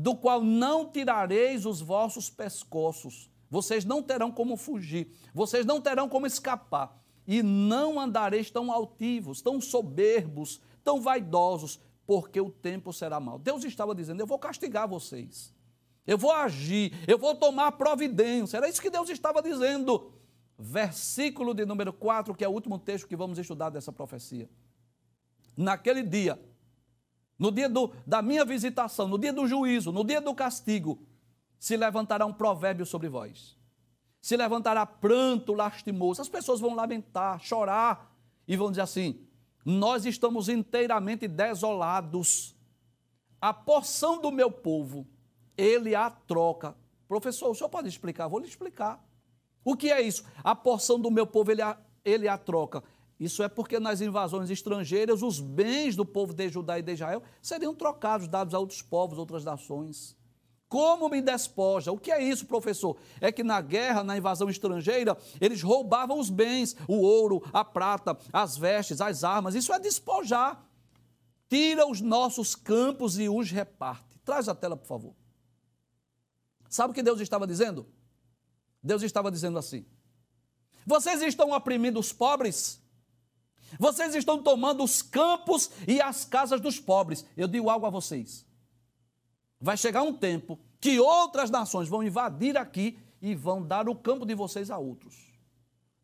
Do 0.00 0.16
qual 0.16 0.42
não 0.42 0.90
tirareis 0.90 1.66
os 1.66 1.80
vossos 1.80 2.30
pescoços. 2.30 3.30
Vocês 3.50 3.84
não 3.84 4.02
terão 4.02 4.32
como 4.32 4.56
fugir, 4.56 5.12
vocês 5.34 5.66
não 5.66 5.80
terão 5.80 6.08
como 6.08 6.26
escapar, 6.26 6.98
e 7.26 7.42
não 7.42 8.00
andareis 8.00 8.50
tão 8.50 8.72
altivos, 8.72 9.42
tão 9.42 9.60
soberbos, 9.60 10.60
tão 10.82 11.00
vaidosos, 11.00 11.78
porque 12.06 12.40
o 12.40 12.50
tempo 12.50 12.92
será 12.92 13.20
mau. 13.20 13.38
Deus 13.38 13.62
estava 13.64 13.94
dizendo: 13.94 14.20
Eu 14.20 14.26
vou 14.26 14.38
castigar 14.38 14.88
vocês, 14.88 15.52
eu 16.06 16.16
vou 16.16 16.32
agir, 16.32 16.94
eu 17.06 17.18
vou 17.18 17.34
tomar 17.34 17.72
providência. 17.72 18.56
Era 18.56 18.68
isso 18.68 18.80
que 18.80 18.90
Deus 18.90 19.10
estava 19.10 19.42
dizendo. 19.42 20.12
Versículo 20.58 21.52
de 21.54 21.66
número 21.66 21.92
4, 21.92 22.34
que 22.34 22.44
é 22.44 22.48
o 22.48 22.52
último 22.52 22.78
texto 22.78 23.06
que 23.06 23.16
vamos 23.16 23.38
estudar 23.38 23.70
dessa 23.70 23.92
profecia. 23.92 24.48
Naquele 25.56 26.02
dia, 26.02 26.40
no 27.40 27.50
dia 27.50 27.70
do, 27.70 27.90
da 28.06 28.20
minha 28.20 28.44
visitação, 28.44 29.08
no 29.08 29.18
dia 29.18 29.32
do 29.32 29.48
juízo, 29.48 29.90
no 29.90 30.04
dia 30.04 30.20
do 30.20 30.34
castigo, 30.34 31.00
se 31.58 31.74
levantará 31.74 32.26
um 32.26 32.34
provérbio 32.34 32.84
sobre 32.84 33.08
vós. 33.08 33.56
Se 34.20 34.36
levantará 34.36 34.84
pranto 34.84 35.54
lastimoso. 35.54 36.20
As 36.20 36.28
pessoas 36.28 36.60
vão 36.60 36.74
lamentar, 36.74 37.40
chorar 37.40 38.14
e 38.46 38.58
vão 38.58 38.68
dizer 38.68 38.82
assim: 38.82 39.26
Nós 39.64 40.04
estamos 40.04 40.50
inteiramente 40.50 41.26
desolados. 41.26 42.54
A 43.40 43.54
porção 43.54 44.20
do 44.20 44.30
meu 44.30 44.50
povo, 44.50 45.06
ele 45.56 45.94
a 45.94 46.10
troca. 46.10 46.76
Professor, 47.08 47.50
o 47.50 47.54
senhor 47.54 47.70
pode 47.70 47.88
explicar? 47.88 48.28
Vou 48.28 48.38
lhe 48.38 48.48
explicar. 48.48 49.02
O 49.64 49.74
que 49.74 49.90
é 49.90 50.02
isso? 50.02 50.24
A 50.44 50.54
porção 50.54 51.00
do 51.00 51.10
meu 51.10 51.26
povo, 51.26 51.50
ele 51.50 51.62
a, 51.62 51.78
ele 52.04 52.28
a 52.28 52.36
troca. 52.36 52.84
Isso 53.20 53.42
é 53.42 53.48
porque 53.48 53.78
nas 53.78 54.00
invasões 54.00 54.48
estrangeiras 54.48 55.22
os 55.22 55.40
bens 55.40 55.94
do 55.94 56.06
povo 56.06 56.32
de 56.32 56.48
Judá 56.48 56.78
e 56.78 56.82
de 56.82 56.92
Israel 56.92 57.22
seriam 57.42 57.74
trocados, 57.74 58.26
dados 58.26 58.54
a 58.54 58.58
outros 58.58 58.80
povos, 58.80 59.18
outras 59.18 59.44
nações. 59.44 60.16
Como 60.66 61.06
me 61.10 61.20
despoja? 61.20 61.92
O 61.92 61.98
que 61.98 62.10
é 62.10 62.22
isso, 62.22 62.46
professor? 62.46 62.96
É 63.20 63.30
que 63.30 63.44
na 63.44 63.60
guerra, 63.60 64.02
na 64.02 64.16
invasão 64.16 64.48
estrangeira, 64.48 65.18
eles 65.38 65.60
roubavam 65.60 66.18
os 66.18 66.30
bens, 66.30 66.74
o 66.88 67.02
ouro, 67.02 67.42
a 67.52 67.62
prata, 67.62 68.16
as 68.32 68.56
vestes, 68.56 69.02
as 69.02 69.22
armas. 69.22 69.54
Isso 69.54 69.72
é 69.72 69.78
despojar. 69.78 70.64
Tira 71.46 71.86
os 71.86 72.00
nossos 72.00 72.54
campos 72.54 73.18
e 73.18 73.28
os 73.28 73.50
reparte. 73.50 74.18
Traz 74.24 74.48
a 74.48 74.54
tela, 74.54 74.76
por 74.76 74.86
favor. 74.86 75.14
Sabe 76.70 76.92
o 76.92 76.94
que 76.94 77.02
Deus 77.02 77.20
estava 77.20 77.46
dizendo? 77.46 77.86
Deus 78.82 79.02
estava 79.02 79.30
dizendo 79.30 79.58
assim: 79.58 79.84
Vocês 80.86 81.20
estão 81.20 81.50
oprimindo 81.50 81.98
os 81.98 82.12
pobres? 82.12 82.79
Vocês 83.78 84.14
estão 84.14 84.42
tomando 84.42 84.82
os 84.82 85.02
campos 85.02 85.70
e 85.86 86.00
as 86.00 86.24
casas 86.24 86.60
dos 86.60 86.80
pobres. 86.80 87.24
Eu 87.36 87.46
digo 87.46 87.70
algo 87.70 87.86
a 87.86 87.90
vocês. 87.90 88.46
Vai 89.60 89.76
chegar 89.76 90.02
um 90.02 90.12
tempo 90.12 90.58
que 90.80 90.98
outras 90.98 91.50
nações 91.50 91.88
vão 91.88 92.02
invadir 92.02 92.56
aqui 92.56 92.98
e 93.20 93.34
vão 93.34 93.62
dar 93.62 93.88
o 93.88 93.94
campo 93.94 94.24
de 94.24 94.34
vocês 94.34 94.70
a 94.70 94.78
outros. 94.78 95.30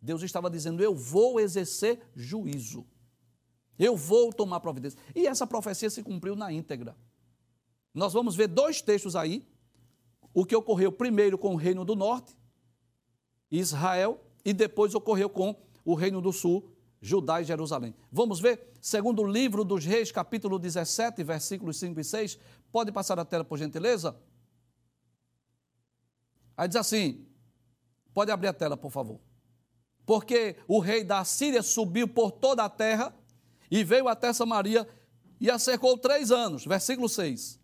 Deus 0.00 0.22
estava 0.22 0.50
dizendo: 0.50 0.82
Eu 0.82 0.94
vou 0.94 1.40
exercer 1.40 2.00
juízo. 2.14 2.86
Eu 3.78 3.96
vou 3.96 4.32
tomar 4.32 4.60
providência. 4.60 4.98
E 5.14 5.26
essa 5.26 5.46
profecia 5.46 5.90
se 5.90 6.02
cumpriu 6.02 6.36
na 6.36 6.52
íntegra. 6.52 6.96
Nós 7.92 8.12
vamos 8.12 8.36
ver 8.36 8.48
dois 8.48 8.80
textos 8.80 9.16
aí. 9.16 9.46
O 10.32 10.44
que 10.44 10.54
ocorreu 10.54 10.92
primeiro 10.92 11.38
com 11.38 11.54
o 11.54 11.56
reino 11.56 11.82
do 11.82 11.96
norte, 11.96 12.36
Israel, 13.50 14.22
e 14.44 14.52
depois 14.52 14.94
ocorreu 14.94 15.30
com 15.30 15.56
o 15.82 15.94
reino 15.94 16.20
do 16.20 16.30
sul, 16.30 16.75
Judá 17.00 17.40
e 17.40 17.44
Jerusalém. 17.44 17.94
Vamos 18.10 18.40
ver, 18.40 18.72
segundo 18.80 19.22
o 19.22 19.26
livro 19.26 19.64
dos 19.64 19.84
Reis, 19.84 20.10
capítulo 20.10 20.58
17, 20.58 21.22
versículos 21.22 21.76
5 21.78 22.00
e 22.00 22.04
6. 22.04 22.38
Pode 22.72 22.90
passar 22.90 23.18
a 23.18 23.24
tela, 23.24 23.44
por 23.44 23.58
gentileza? 23.58 24.16
Aí 26.56 26.66
diz 26.68 26.76
assim: 26.76 27.26
pode 28.14 28.30
abrir 28.30 28.48
a 28.48 28.52
tela, 28.52 28.76
por 28.76 28.90
favor. 28.90 29.20
Porque 30.04 30.56
o 30.66 30.78
rei 30.78 31.04
da 31.04 31.24
Síria 31.24 31.62
subiu 31.62 32.08
por 32.08 32.30
toda 32.30 32.64
a 32.64 32.68
terra 32.68 33.14
e 33.70 33.82
veio 33.82 34.08
até 34.08 34.32
Samaria 34.32 34.88
e 35.40 35.50
a 35.50 35.58
cercou 35.58 35.98
três 35.98 36.30
anos. 36.30 36.64
Versículo 36.64 37.08
6. 37.08 37.60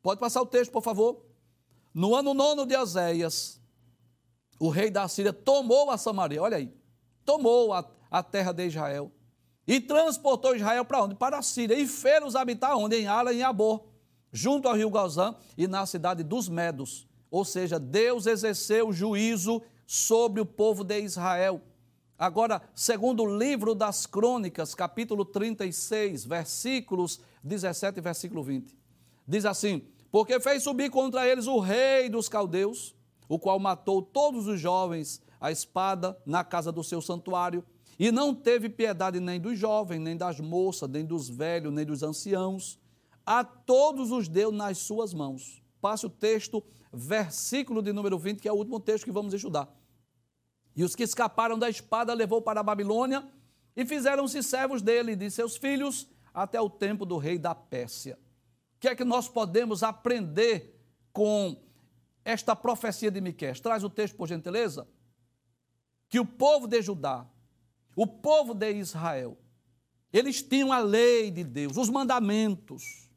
Pode 0.00 0.20
passar 0.20 0.40
o 0.40 0.46
texto, 0.46 0.70
por 0.70 0.82
favor. 0.82 1.24
No 1.92 2.14
ano 2.14 2.34
nono 2.34 2.64
de 2.66 2.76
Oséias, 2.76 3.60
o 4.58 4.68
rei 4.68 4.90
da 4.90 5.06
Síria 5.08 5.32
tomou 5.32 5.90
a 5.90 5.98
Samaria. 5.98 6.42
Olha 6.42 6.56
aí 6.56 6.83
tomou 7.24 7.72
a, 7.72 7.84
a 8.10 8.22
terra 8.22 8.52
de 8.52 8.66
Israel 8.66 9.10
e 9.66 9.80
transportou 9.80 10.54
Israel 10.54 10.84
para 10.84 11.02
onde? 11.02 11.14
Para 11.14 11.38
a 11.38 11.42
Síria 11.42 11.74
e 11.74 11.86
fez-os 11.86 12.36
habitar 12.36 12.76
onde? 12.76 12.96
Em 12.96 13.06
Ala 13.06 13.32
e 13.32 13.38
em 13.38 13.42
Abor, 13.42 13.84
junto 14.32 14.68
ao 14.68 14.74
rio 14.74 14.90
Gozã 14.90 15.34
e 15.56 15.66
na 15.66 15.86
cidade 15.86 16.22
dos 16.22 16.48
Medos. 16.48 17.06
Ou 17.30 17.44
seja, 17.44 17.80
Deus 17.80 18.26
exerceu 18.26 18.92
juízo 18.92 19.62
sobre 19.86 20.40
o 20.40 20.46
povo 20.46 20.84
de 20.84 21.00
Israel. 21.00 21.60
Agora, 22.16 22.62
segundo 22.74 23.24
o 23.24 23.38
livro 23.38 23.74
das 23.74 24.06
Crônicas, 24.06 24.74
capítulo 24.74 25.24
36, 25.24 26.24
versículos 26.24 27.20
17 27.42 27.98
e 27.98 28.00
versículo 28.00 28.42
20, 28.42 28.76
diz 29.26 29.44
assim: 29.44 29.82
Porque 30.12 30.38
fez 30.38 30.62
subir 30.62 30.90
contra 30.90 31.26
eles 31.26 31.46
o 31.46 31.58
rei 31.58 32.08
dos 32.08 32.28
caldeus, 32.28 32.94
o 33.28 33.38
qual 33.38 33.58
matou 33.58 34.00
todos 34.00 34.46
os 34.46 34.60
jovens 34.60 35.20
a 35.44 35.52
espada 35.52 36.18
na 36.24 36.42
casa 36.42 36.72
do 36.72 36.82
seu 36.82 37.02
santuário, 37.02 37.62
e 37.98 38.10
não 38.10 38.34
teve 38.34 38.70
piedade 38.70 39.20
nem 39.20 39.38
dos 39.38 39.58
jovens, 39.58 40.00
nem 40.00 40.16
das 40.16 40.40
moças, 40.40 40.88
nem 40.88 41.04
dos 41.04 41.28
velhos, 41.28 41.70
nem 41.70 41.84
dos 41.84 42.02
anciãos. 42.02 42.80
A 43.26 43.44
todos 43.44 44.10
os 44.10 44.26
deu 44.26 44.50
nas 44.50 44.78
suas 44.78 45.12
mãos. 45.12 45.62
Passe 45.82 46.06
o 46.06 46.08
texto, 46.08 46.64
versículo 46.90 47.82
de 47.82 47.92
número 47.92 48.18
20, 48.18 48.40
que 48.40 48.48
é 48.48 48.52
o 48.52 48.54
último 48.56 48.80
texto 48.80 49.04
que 49.04 49.12
vamos 49.12 49.34
estudar. 49.34 49.68
E 50.74 50.82
os 50.82 50.96
que 50.96 51.02
escaparam 51.02 51.58
da 51.58 51.68
espada 51.68 52.14
levou 52.14 52.40
para 52.40 52.60
a 52.60 52.62
Babilônia 52.62 53.22
e 53.76 53.84
fizeram-se 53.84 54.42
servos 54.42 54.80
dele 54.80 55.12
e 55.12 55.16
de 55.16 55.30
seus 55.30 55.58
filhos 55.58 56.08
até 56.32 56.58
o 56.58 56.70
tempo 56.70 57.04
do 57.04 57.18
rei 57.18 57.38
da 57.38 57.54
Pérsia. 57.54 58.18
O 58.76 58.80
que 58.80 58.88
é 58.88 58.94
que 58.94 59.04
nós 59.04 59.28
podemos 59.28 59.82
aprender 59.82 60.82
com 61.12 61.62
esta 62.24 62.56
profecia 62.56 63.10
de 63.10 63.20
Miqués? 63.20 63.60
Traz 63.60 63.84
o 63.84 63.90
texto, 63.90 64.16
por 64.16 64.26
gentileza 64.26 64.88
que 66.14 66.20
o 66.20 66.24
povo 66.24 66.68
de 66.68 66.80
Judá, 66.80 67.26
o 67.96 68.06
povo 68.06 68.54
de 68.54 68.70
Israel, 68.70 69.36
eles 70.12 70.40
tinham 70.40 70.72
a 70.72 70.78
lei 70.78 71.28
de 71.28 71.42
Deus, 71.42 71.76
os 71.76 71.90
mandamentos. 71.90 73.10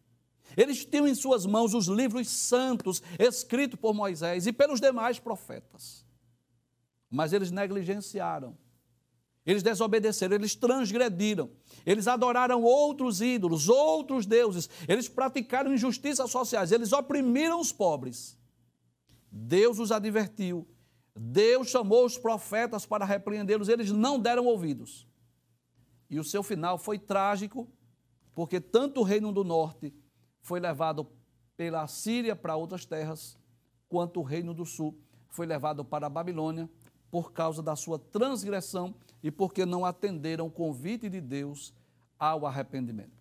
Eles 0.58 0.84
tinham 0.84 1.08
em 1.08 1.14
suas 1.14 1.46
mãos 1.46 1.76
os 1.76 1.86
livros 1.86 2.28
santos 2.28 3.04
escritos 3.20 3.80
por 3.80 3.94
Moisés 3.94 4.48
e 4.48 4.52
pelos 4.52 4.82
demais 4.82 5.20
profetas. 5.20 6.04
Mas 7.08 7.34
eles 7.34 7.52
negligenciaram. 7.52 8.58
Eles 9.46 9.62
desobedeceram, 9.62 10.34
eles 10.34 10.56
transgrediram, 10.56 11.52
eles 11.86 12.08
adoraram 12.08 12.64
outros 12.64 13.22
ídolos, 13.22 13.70
outros 13.70 14.26
deuses, 14.26 14.68
eles 14.88 15.08
praticaram 15.08 15.72
injustiças 15.72 16.32
sociais, 16.32 16.72
eles 16.72 16.92
oprimiram 16.92 17.62
os 17.62 17.72
pobres. 17.72 18.36
Deus 19.32 19.78
os 19.78 19.92
advertiu, 19.92 20.68
Deus 21.20 21.70
chamou 21.70 22.06
os 22.06 22.18
profetas 22.18 22.86
para 22.86 23.06
repreendê-los, 23.06 23.70
eles 23.70 23.92
não 23.92 24.20
deram 24.20 24.46
ouvidos. 24.46 25.08
E 26.10 26.20
o 26.20 26.24
seu 26.24 26.44
final 26.44 26.78
foi 26.78 27.00
trágico, 27.00 27.68
porque 28.36 28.62
tanto 28.62 29.02
o 29.02 29.04
reino 29.04 29.32
do 29.32 29.44
norte 29.44 29.94
foi 30.42 30.60
levado 30.60 31.08
pela 31.56 31.88
Síria 31.88 32.36
para 32.36 32.56
outras 32.56 32.86
terras, 32.86 33.38
quanto 33.90 34.20
o 34.20 34.24
reino 34.24 34.54
do 34.54 34.66
sul 34.66 34.96
foi 35.30 35.46
levado 35.46 35.84
para 35.84 36.08
a 36.08 36.10
Babilônia 36.10 36.70
por 37.10 37.32
causa 37.32 37.64
da 37.64 37.76
sua 37.76 37.98
transgressão 37.98 38.94
e 39.24 39.32
porque 39.32 39.66
não 39.66 39.86
atenderam 39.86 40.48
o 40.48 40.52
convite 40.52 41.10
de 41.10 41.20
Deus 41.20 41.74
ao 42.20 42.46
arrependimento. 42.46 43.17